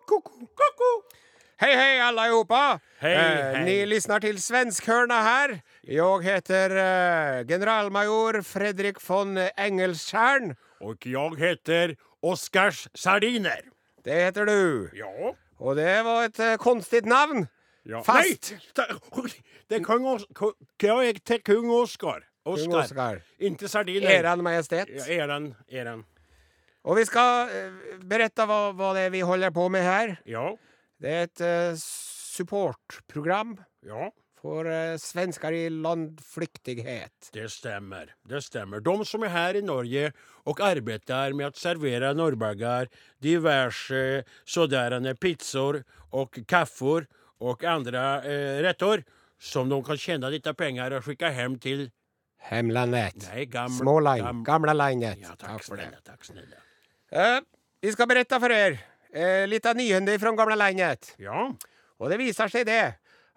Ko-ko! 0.08 0.88
Hei, 1.60 1.74
hei, 1.76 2.00
allihopa! 2.00 2.80
Hej, 3.02 3.14
Eh, 3.16 3.56
hej. 3.56 3.66
Ni 3.66 3.86
lyssnar 3.86 4.20
till 4.20 4.42
Svenskhörna 4.42 5.22
här. 5.22 5.62
Jag 5.82 6.24
heter 6.26 6.70
eh, 6.70 7.46
generalmajor 7.48 8.42
Fredrik 8.42 9.10
von 9.10 9.38
Engelstjärn. 9.58 10.56
Og 10.82 11.06
jeg 11.06 11.36
heter 11.38 11.96
Oskars 12.22 12.88
Sardiner. 12.96 13.62
Det 14.04 14.14
heter 14.14 14.46
du. 14.46 14.90
Ja. 14.94 15.36
Och 15.58 15.76
det 15.76 16.04
var 16.04 16.26
ett 16.26 16.40
eh, 16.40 16.56
konstigt 16.56 17.06
namn. 17.06 17.48
ja. 17.84 18.04
Fast. 18.04 18.52
Nei, 18.52 19.30
det- 19.68 19.76
er 19.76 19.84
kong 19.84 20.06
Os... 20.06 20.26
ko- 20.34 20.54
Hva 20.80 21.04
er 21.04 21.14
til 21.26 21.42
kung 21.44 21.70
Oskar? 21.72 22.24
Kung 22.46 22.54
Oskar. 22.56 22.80
Oscar. 22.84 23.22
Inte 23.40 23.68
Sardiner. 23.68 24.10
Eran 24.10 24.44
Majestet. 24.44 24.88
Ja, 24.90 25.06
Eran. 25.24 25.56
Eran. 25.72 26.06
Och 26.90 26.98
vi 26.98 27.04
skal 27.06 27.50
berette 28.10 28.46
hva, 28.50 28.56
vad, 28.72 28.76
vad 28.80 28.96
det 28.98 29.02
er 29.06 29.12
vi 29.14 29.20
holder 29.22 29.52
på 29.54 29.68
med 29.70 29.84
her. 29.86 30.16
Ja. 30.26 30.56
Det 30.98 31.12
er 31.14 31.28
et 31.28 31.42
uh, 31.46 31.78
supportprogram 31.78 33.52
Ja. 33.86 34.08
for 34.42 34.66
uh, 34.66 34.96
svenskar 34.98 35.54
i 35.54 35.68
landflyktighet. 35.70 37.30
Det 37.36 37.46
stemmer. 37.54 38.10
Det 38.26 38.42
stemmer. 38.42 38.82
De 38.82 38.96
som 39.06 39.24
er 39.24 39.30
her 39.36 39.60
i 39.60 39.62
Norge 39.62 40.10
og 40.50 40.62
arbeider 40.66 41.36
med 41.38 41.52
å 41.52 41.60
servera 41.60 42.10
norrbaggar, 42.18 42.90
diverse 43.22 44.24
sådanne 44.50 45.14
pizzaer 45.20 45.84
og 46.12 46.40
kaffer 46.50 47.06
og 47.40 47.64
andre 47.70 48.06
uh, 48.26 48.58
retter, 48.66 49.04
som 49.38 49.70
de 49.72 49.78
kan 49.86 50.00
tjene 50.00 50.32
lite 50.34 50.56
penger 50.58 50.98
og 50.98 51.06
sende 51.06 51.30
hjem 51.38 51.60
til 51.62 51.86
Hemlandet. 52.50 53.28
Nej, 53.30 53.46
gamla... 53.52 53.78
Småland. 53.78 54.22
gam- 54.26 54.44
Gamla 54.48 54.74
landet. 54.74 55.20
Ja, 55.22 55.36
tack, 55.38 55.62
Snille, 55.64 56.00
takk 56.08 56.24
snälla. 56.26 56.66
Eh, 57.12 57.40
vi 57.82 57.92
skal 57.94 58.10
berette 58.10 58.38
for 58.42 58.52
dere 58.54 58.78
eh, 59.14 59.46
av 59.66 59.78
nyheter 59.78 60.20
fra 60.22 60.34
gamle 60.38 60.58
landet. 60.60 61.14
Ja. 61.22 61.48
Og 62.00 62.12
det 62.12 62.20
viser 62.22 62.52
seg 62.52 62.68
det 62.70 62.84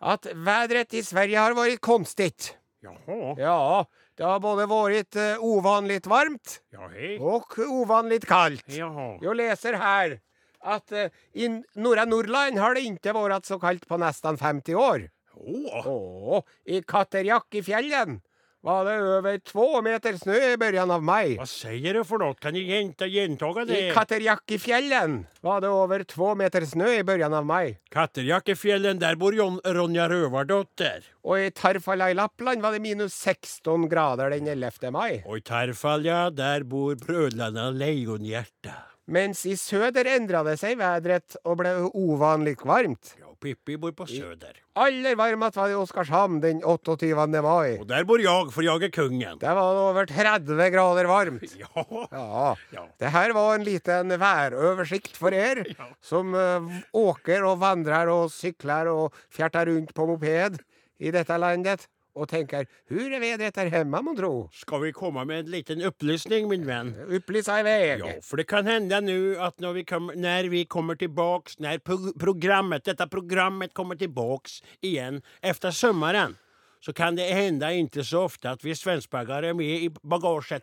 at 0.03 0.27
været 0.35 0.95
i 0.99 1.03
Sverige 1.07 1.39
har 1.39 1.55
vært 1.57 1.81
konstigt. 1.85 2.57
Jaha. 2.83 3.35
Ja, 3.39 3.85
det 4.19 4.27
har 4.27 4.41
både 4.43 4.67
vært 4.71 5.17
eh, 5.17 5.39
ovanligt 5.39 6.09
varmt 6.11 6.59
Ja, 6.75 6.89
hej. 6.91 7.17
og 7.23 7.55
ovanligt 7.69 8.27
kaldt. 8.29 8.67
Jaha. 8.75 9.15
Jeg 9.23 9.39
leser 9.39 9.79
her 9.79 10.19
at 10.63 10.93
eh, 10.93 11.09
i 11.39 11.49
norra 11.79 12.05
Nordland 12.07 12.59
har 12.59 12.75
det 12.75 12.85
ikke 12.91 13.15
vært 13.17 13.47
så 13.49 13.59
kaldt 13.63 13.87
på 13.89 13.99
nesten 14.03 14.37
50 14.39 14.75
år. 14.79 15.07
Åh. 15.39 15.87
Åh, 15.89 16.43
i 16.69 16.83
Katterjakkifjällen 16.83 18.21
var 18.62 18.85
det 18.85 19.18
over 19.18 19.38
två 19.38 19.83
meter 19.83 20.16
snö 20.16 20.53
i 20.53 20.57
början 20.57 20.90
av 20.90 21.03
maj. 21.03 21.37
Vad 21.37 21.48
säger 21.48 21.94
du 21.94 22.05
för 22.05 22.18
något? 22.18 22.40
Kan 22.40 22.55
jeg 22.55 22.66
genta, 22.66 23.07
gentaga 23.07 23.62
I 23.62 23.90
Katterjakkefjellen 23.94 25.27
var 25.40 25.61
det 25.61 25.68
over 25.68 26.05
två 26.05 26.35
meter 26.35 26.64
snö 26.64 26.88
i 26.98 27.05
början 27.05 27.35
av 27.35 27.46
maj. 27.46 27.81
Katterjakkefjellen, 27.90 28.98
der 28.98 29.14
bor 29.16 29.35
Jon, 29.35 29.61
Ronja 29.64 30.09
Rövardotter. 30.09 31.03
Og 31.25 31.40
i 31.40 31.51
Tarfalla 31.51 32.11
i 32.11 32.14
Lappland 32.14 32.62
var 32.62 32.72
det 32.72 32.81
minus 32.81 33.14
16 33.14 33.88
grader 33.88 34.31
den 34.31 34.46
11 34.46 34.90
mai. 34.90 35.22
Og 35.27 35.38
i 35.38 35.40
Tarfalla, 35.40 36.31
der 36.31 36.62
bor 36.62 36.94
brødrene 36.94 37.70
Lejonhjärta. 37.70 38.79
Mens 39.07 39.46
i 39.46 39.57
søder 39.59 40.07
endra 40.07 40.44
det 40.46 40.61
seg 40.61 40.79
været 40.79 41.35
og 41.42 41.59
ble 41.59 41.75
uvanlig 41.90 42.55
varmt. 42.62 43.16
Pippi 43.42 43.74
bor 43.83 43.92
på 43.98 44.07
Søder. 44.07 44.57
Aller 44.78 45.16
varmest 45.18 45.57
var 45.59 45.68
det 45.68 45.74
i 45.74 45.81
Oskarshamn 45.83 46.38
den 46.40 46.61
28 46.64 47.26
mai. 47.44 47.74
Og 47.83 47.87
der 47.90 48.07
bor 48.09 48.22
jeg, 48.22 48.52
for 48.55 48.62
jeg 48.64 48.87
er 48.87 48.92
kungen. 48.94 49.38
Det 49.42 49.55
var 49.59 49.81
over 49.88 50.07
30 50.09 50.70
grader 50.74 51.11
varmt. 51.11 51.42
Ja. 51.62 51.85
Ja, 52.12 52.55
Ja. 52.72 52.85
det 53.02 53.11
her 53.12 53.35
var 53.37 53.55
en 53.59 53.66
liten 53.66 54.14
væroversikt 54.22 55.16
for 55.18 55.35
dere 55.35 55.66
Ja. 55.78 55.88
som 56.00 56.33
uh, 56.35 56.70
åker 56.94 57.44
og 57.50 57.59
vandrer 57.62 58.09
og 58.14 58.31
sykler 58.33 58.88
og 58.92 59.12
fjerter 59.33 59.66
rundt 59.72 59.92
på 59.94 60.07
moped 60.09 60.61
i 61.02 61.11
dette 61.11 61.35
landet 61.42 61.88
och 62.14 62.29
tenker 62.29 62.66
hur 62.87 63.12
är 63.12 63.20
vädret 63.20 63.55
där 63.55 63.66
hemma 63.66 64.14
tro?' 64.16 64.48
Ska 64.53 64.79
vi 64.79 64.92
komme 64.92 65.25
med 65.25 65.38
en 65.38 65.51
liten 65.51 65.87
opplysning, 65.87 66.48
min 66.48 66.66
vän? 66.66 66.96
Upplysa 67.09 67.61
iväg. 67.61 68.01
Ja, 68.01 68.12
for 68.22 68.37
det 68.37 68.44
kan 68.44 68.66
hende 68.66 69.01
nu 69.01 69.37
at 69.38 69.61
når 69.61 69.72
vi, 69.72 69.85
kom, 69.85 70.12
når 70.14 70.48
vi 70.48 70.64
kommer 70.64 70.94
tilbake, 70.94 71.55
når 71.59 71.79
pro 71.79 72.12
programmet, 72.20 72.85
dette 72.85 73.07
programmet 73.07 73.75
kommer 73.75 73.94
tilbake 73.94 74.51
igjen 74.81 75.22
efter 75.42 75.70
sommaren, 75.70 76.37
så 76.81 76.92
kan 76.92 77.16
det 77.16 77.33
hende 77.35 77.75
ikke 77.75 78.05
så 78.05 78.25
ofte 78.27 78.51
at 78.51 78.64
vi 78.64 78.75
svenskbaggar 78.75 79.42
er 79.42 79.55
med 79.55 79.66
i 79.66 79.88
bagaget. 80.03 80.62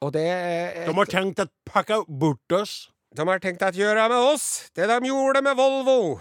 Og 0.00 0.12
det 0.12 0.20
är 0.28 0.86
De 0.86 0.94
har 0.94 1.06
tenkt 1.06 1.40
å 1.40 1.46
pakke 1.64 2.04
bort 2.08 2.52
oss. 2.52 2.90
de 3.16 3.28
har 3.28 3.38
tenkt 3.38 3.62
å 3.62 3.72
gjøre 3.72 4.08
med 4.08 4.34
oss 4.34 4.70
det 4.74 4.86
de 4.86 5.08
gjorde 5.08 5.42
med 5.42 5.56
Volvo. 5.56 6.20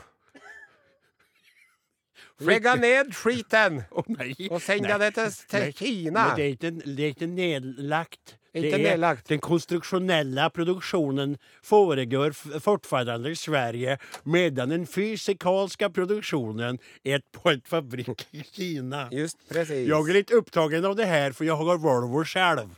Lägga 2.40 2.76
ned 2.76 3.14
skiten 3.16 3.84
Åh 3.92 4.04
Oh, 4.10 4.56
og 4.56 4.62
send 4.62 4.82
nej. 4.88 5.12
til, 5.12 5.32
till, 5.32 5.48
till 5.48 5.74
Kina. 5.74 6.28
Men 6.28 6.36
det 6.38 6.46
er 6.46 6.56
ikke, 6.56 6.72
det 6.86 7.06
er 7.06 7.14
ikke 7.14 7.28
nedlagt. 7.28 8.36
Det 8.56 8.72
er. 8.72 9.18
Den 9.28 9.42
konstruksjonelle 9.44 10.46
produksjonen 10.56 11.34
foregår 11.64 12.32
fortsatt 12.32 12.64
fortfarande 12.64 13.32
i 13.32 13.36
Sverige 13.36 13.98
medan 14.24 14.72
den 14.72 14.86
fysikalske 14.88 15.90
produksjonen 15.92 16.80
er 17.04 17.20
på 17.36 17.52
en 17.52 17.62
fabrik 17.68 18.28
i 18.32 18.44
Kina. 18.48 19.10
Just 19.12 19.38
precis. 19.50 19.88
Jeg 19.90 20.00
er 20.00 20.14
litt 20.22 20.32
opptatt 20.32 20.74
av 20.86 20.96
det 20.96 21.08
her, 21.10 21.36
for 21.36 21.44
jeg 21.48 21.56
har 21.60 21.82
Volvo 21.84 22.24
selv. 22.24 22.72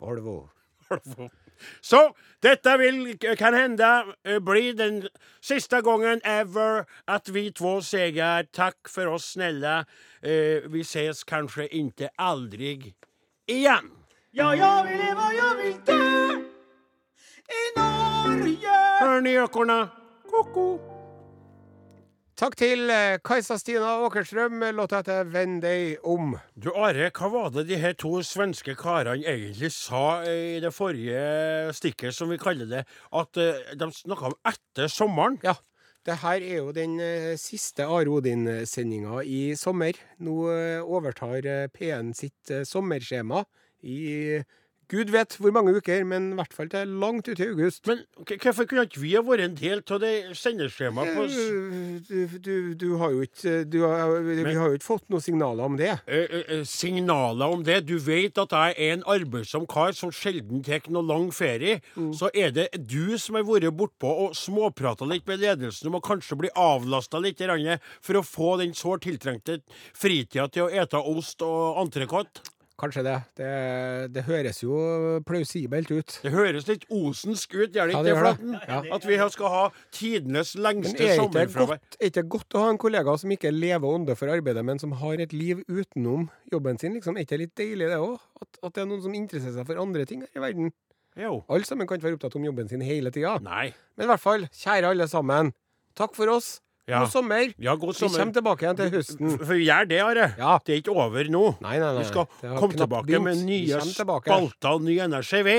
Volvo. 0.00 0.48
Volvo. 0.90 1.30
Så 1.80 2.10
dette 2.42 2.76
vil 2.78 3.18
kan 3.38 3.54
hende 3.54 3.88
eh, 4.24 4.38
bli 4.40 4.72
den 4.72 5.02
siste 5.40 5.82
gangen 5.82 6.20
ever 6.24 6.84
at 7.08 7.28
vi 7.34 7.50
två 7.50 7.80
sier 7.84 8.46
takk 8.52 8.88
for 8.88 9.14
oss 9.14 9.32
snälla. 9.34 9.84
Eh, 10.22 10.66
vi 10.70 10.84
ses 10.84 11.24
kanskje 11.24 11.68
inte 11.68 12.10
aldrig 12.18 12.94
igjen. 13.46 13.90
Ja, 14.32 14.52
jeg 14.54 14.86
vil 14.86 14.98
leve, 14.98 15.26
jeg 15.34 15.56
vil 15.62 15.80
dø 15.86 16.00
i 17.50 17.64
Norge. 17.76 18.78
Hør 19.00 19.20
ni 19.20 19.36
ökorna? 19.38 19.88
Koko. 20.30 20.89
Takk 22.40 22.54
til 22.56 22.88
eh, 22.88 23.18
Kajsa 23.20 23.58
Stina 23.60 23.98
Åkerstrøm. 24.00 24.62
Låta 24.72 25.02
heter 25.02 25.26
venn 25.28 25.58
deg 25.60 25.98
om'. 26.08 26.38
Du 26.56 26.70
Are, 26.72 27.10
hva 27.12 27.28
var 27.28 27.50
det 27.52 27.66
de 27.68 27.76
her 27.76 27.92
to 28.00 28.22
svenske 28.24 28.72
karene 28.80 29.28
egentlig 29.28 29.68
sa 29.76 30.22
eh, 30.24 30.54
i 30.56 30.62
det 30.64 30.70
forrige 30.72 31.74
stikket, 31.76 32.16
som 32.16 32.32
vi 32.32 32.38
kaller 32.40 32.70
det? 32.70 32.86
At 33.12 33.36
eh, 33.36 33.74
de 33.76 33.90
snakka 33.92 34.30
om 34.30 34.38
etter 34.48 34.88
sommeren? 34.88 35.36
Ja, 35.44 35.52
det 36.08 36.16
her 36.22 36.40
er 36.40 36.62
jo 36.62 36.72
den 36.72 36.96
siste 37.36 37.84
Are 37.84 38.08
Odin-sendinga 38.08 39.20
i 39.20 39.52
sommer. 39.52 40.00
Nå 40.24 40.38
overtar 40.80 41.44
eh, 41.44 41.68
P1 41.68 42.14
sitt 42.16 42.54
sommerskjema 42.64 43.44
i 43.84 44.40
Gud 44.90 45.10
vet 45.14 45.36
hvor 45.38 45.52
mange 45.54 45.76
uker, 45.76 46.02
men 46.08 46.32
i 46.32 46.38
hvert 46.40 46.54
fall 46.56 46.70
til 46.72 46.94
langt 47.00 47.28
ut 47.30 47.38
i 47.40 47.46
august. 47.46 47.86
Men 47.86 48.02
hvorfor 48.26 48.66
kunne 48.66 48.86
ikke 48.88 49.02
vi 49.04 49.12
ha 49.14 49.22
vært 49.22 49.44
en 49.44 49.54
del 49.58 49.82
av 49.86 50.00
det 50.02 50.12
sendeskjemaet 50.38 51.14
på 51.14 51.26
Eh, 51.30 52.00
Du, 52.10 52.38
du, 52.42 52.74
du 52.74 52.86
har 52.98 53.12
jo 53.14 53.22
ikke 53.22 53.64
du 53.70 53.80
har, 53.84 54.16
Vi 54.24 54.54
har 54.56 54.72
jo 54.72 54.78
ikke 54.78 54.88
fått 54.88 55.06
noen 55.12 55.22
signaler 55.22 55.64
om 55.64 55.76
det. 55.78 55.92
eh, 56.06 56.26
eh, 56.26 56.44
eh, 56.58 56.64
signaler 56.64 57.54
om 57.54 57.62
det? 57.64 57.86
Du 57.86 57.96
vet 57.98 58.38
at 58.38 58.50
jeg 58.50 58.74
er 58.76 58.94
en 58.96 59.04
arbeidsom 59.06 59.66
kar 59.70 59.92
som 59.96 60.10
sjelden 60.10 60.64
tar 60.66 60.82
noe 60.90 61.06
lang 61.06 61.30
ferie. 61.34 61.80
Mm. 61.96 62.12
Så 62.16 62.30
er 62.34 62.50
det 62.50 62.68
du 62.88 63.16
som 63.18 63.38
har 63.38 63.46
vært 63.46 63.70
bortpå 63.76 64.10
og 64.26 64.34
småprata 64.38 65.06
litt 65.06 65.26
med 65.28 65.40
ledelsen 65.40 65.90
om 65.90 66.00
å 66.00 66.04
kanskje 66.04 66.38
bli 66.40 66.50
avlasta 66.56 67.20
litt 67.20 67.40
for 67.40 68.18
å 68.18 68.22
få 68.26 68.58
den 68.58 68.74
sårt 68.74 69.02
tiltrengte 69.06 69.60
fritida 69.94 70.48
til 70.48 70.66
å 70.66 70.70
ete 70.70 70.98
ost 70.98 71.42
og 71.42 71.78
entrecôte. 71.80 72.42
Kanskje 72.80 73.02
det. 73.04 73.16
det. 73.36 73.50
Det 74.14 74.22
høres 74.24 74.62
jo 74.62 74.78
plausibelt 75.28 75.90
ut. 75.92 76.14
Det 76.24 76.32
høres 76.32 76.68
litt 76.68 76.86
osensk 76.88 77.54
ut, 77.58 77.74
gjør 77.76 77.90
det 77.90 77.96
ikke 77.96 78.04
det 78.06 78.14
det. 78.14 78.20
Flaten? 78.22 78.54
Ja. 78.56 78.78
At 78.96 79.06
vi 79.08 79.18
skal 79.34 79.52
ha 79.52 79.64
tidenes 79.92 80.54
lengste 80.56 81.04
er 81.04 81.20
sommerfravær. 81.20 81.82
er 81.98 82.08
ikke 82.08 82.24
godt 82.36 82.56
å 82.56 82.64
ha 82.64 82.70
en 82.72 82.80
kollega 82.80 83.16
som 83.20 83.34
ikke 83.36 83.52
lever 83.52 83.96
ånde 84.00 84.16
for 84.16 84.32
arbeidet, 84.32 84.64
men 84.64 84.80
som 84.80 84.94
har 85.02 85.20
et 85.20 85.34
liv 85.36 85.60
utenom 85.68 86.30
jobben 86.52 86.80
sin? 86.80 86.96
Liksom? 86.96 87.18
Er 87.18 87.28
ikke 87.28 87.36
det 87.36 87.42
litt 87.44 87.56
deilig, 87.60 87.90
det 87.92 88.00
òg? 88.00 88.16
At, 88.40 88.62
at 88.62 88.78
det 88.78 88.86
er 88.86 88.88
noen 88.94 89.04
som 89.04 89.18
interesserer 89.18 89.58
seg 89.58 89.68
for 89.68 89.84
andre 89.84 90.08
ting 90.08 90.24
her 90.24 90.40
i 90.40 90.44
verden? 90.46 90.72
Jo. 91.20 91.42
Alle 91.50 91.68
sammen 91.68 91.88
kan 91.90 91.98
ikke 91.98 92.08
være 92.08 92.20
opptatt 92.20 92.38
om 92.38 92.48
jobben 92.48 92.70
sin 92.70 92.84
hele 92.86 93.12
tida. 93.12 93.36
Men 93.44 94.06
i 94.06 94.08
hvert 94.08 94.22
fall, 94.22 94.48
kjære 94.56 94.94
alle 94.94 95.10
sammen. 95.10 95.52
Takk 95.98 96.16
for 96.16 96.32
oss. 96.32 96.60
Ja. 96.88 97.04
God 97.04 97.12
sommer. 97.12 97.52
Ja, 97.60 97.74
god 97.78 97.94
Vi 97.94 98.08
kommer 98.08 98.32
tilbake 98.34 98.64
igjen 98.64 98.78
til 98.80 98.90
høsten. 98.96 99.36
For 99.38 99.54
vi 99.54 99.66
gjør 99.68 99.88
det, 99.90 100.00
Are. 100.02 100.26
Ja. 100.38 100.56
Det 100.66 100.74
er 100.74 100.82
ikke 100.82 100.96
over 100.96 101.30
nå. 101.30 101.44
Nei, 101.60 101.76
nei, 101.78 101.92
nei. 101.94 102.02
Vi 102.02 102.08
skal 102.08 102.26
komme 102.58 102.74
tilbake 102.74 103.06
begynt. 103.06 103.24
med 103.28 103.44
nye 103.46 103.80
spalter 103.86 104.74
og 104.74 104.82
ny 104.88 104.98
energi, 104.98 105.42
vi. 105.46 105.56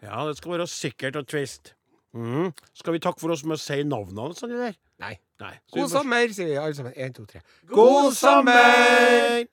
Ja, 0.00 0.24
det 0.28 0.36
skal 0.38 0.56
være 0.56 0.66
sikkert 0.70 1.16
og 1.20 1.26
tvist. 1.28 1.74
Mm. 2.14 2.50
Skal 2.74 2.96
vi 2.96 3.02
takke 3.02 3.20
for 3.22 3.34
oss 3.34 3.44
med 3.46 3.58
å 3.58 3.62
si 3.62 3.82
navnene 3.86 4.34
sånn, 4.34 4.54
eller? 4.56 4.76
Nei. 5.00 5.14
Nei. 5.40 5.54
God 5.72 5.92
sommer, 5.92 6.28
sier 6.34 6.50
vi 6.50 6.58
alle 6.60 6.76
sammen. 6.76 6.94
Én, 6.96 7.14
to, 7.16 7.24
tre. 7.28 7.40
God 7.70 8.12
sommer! 8.16 9.46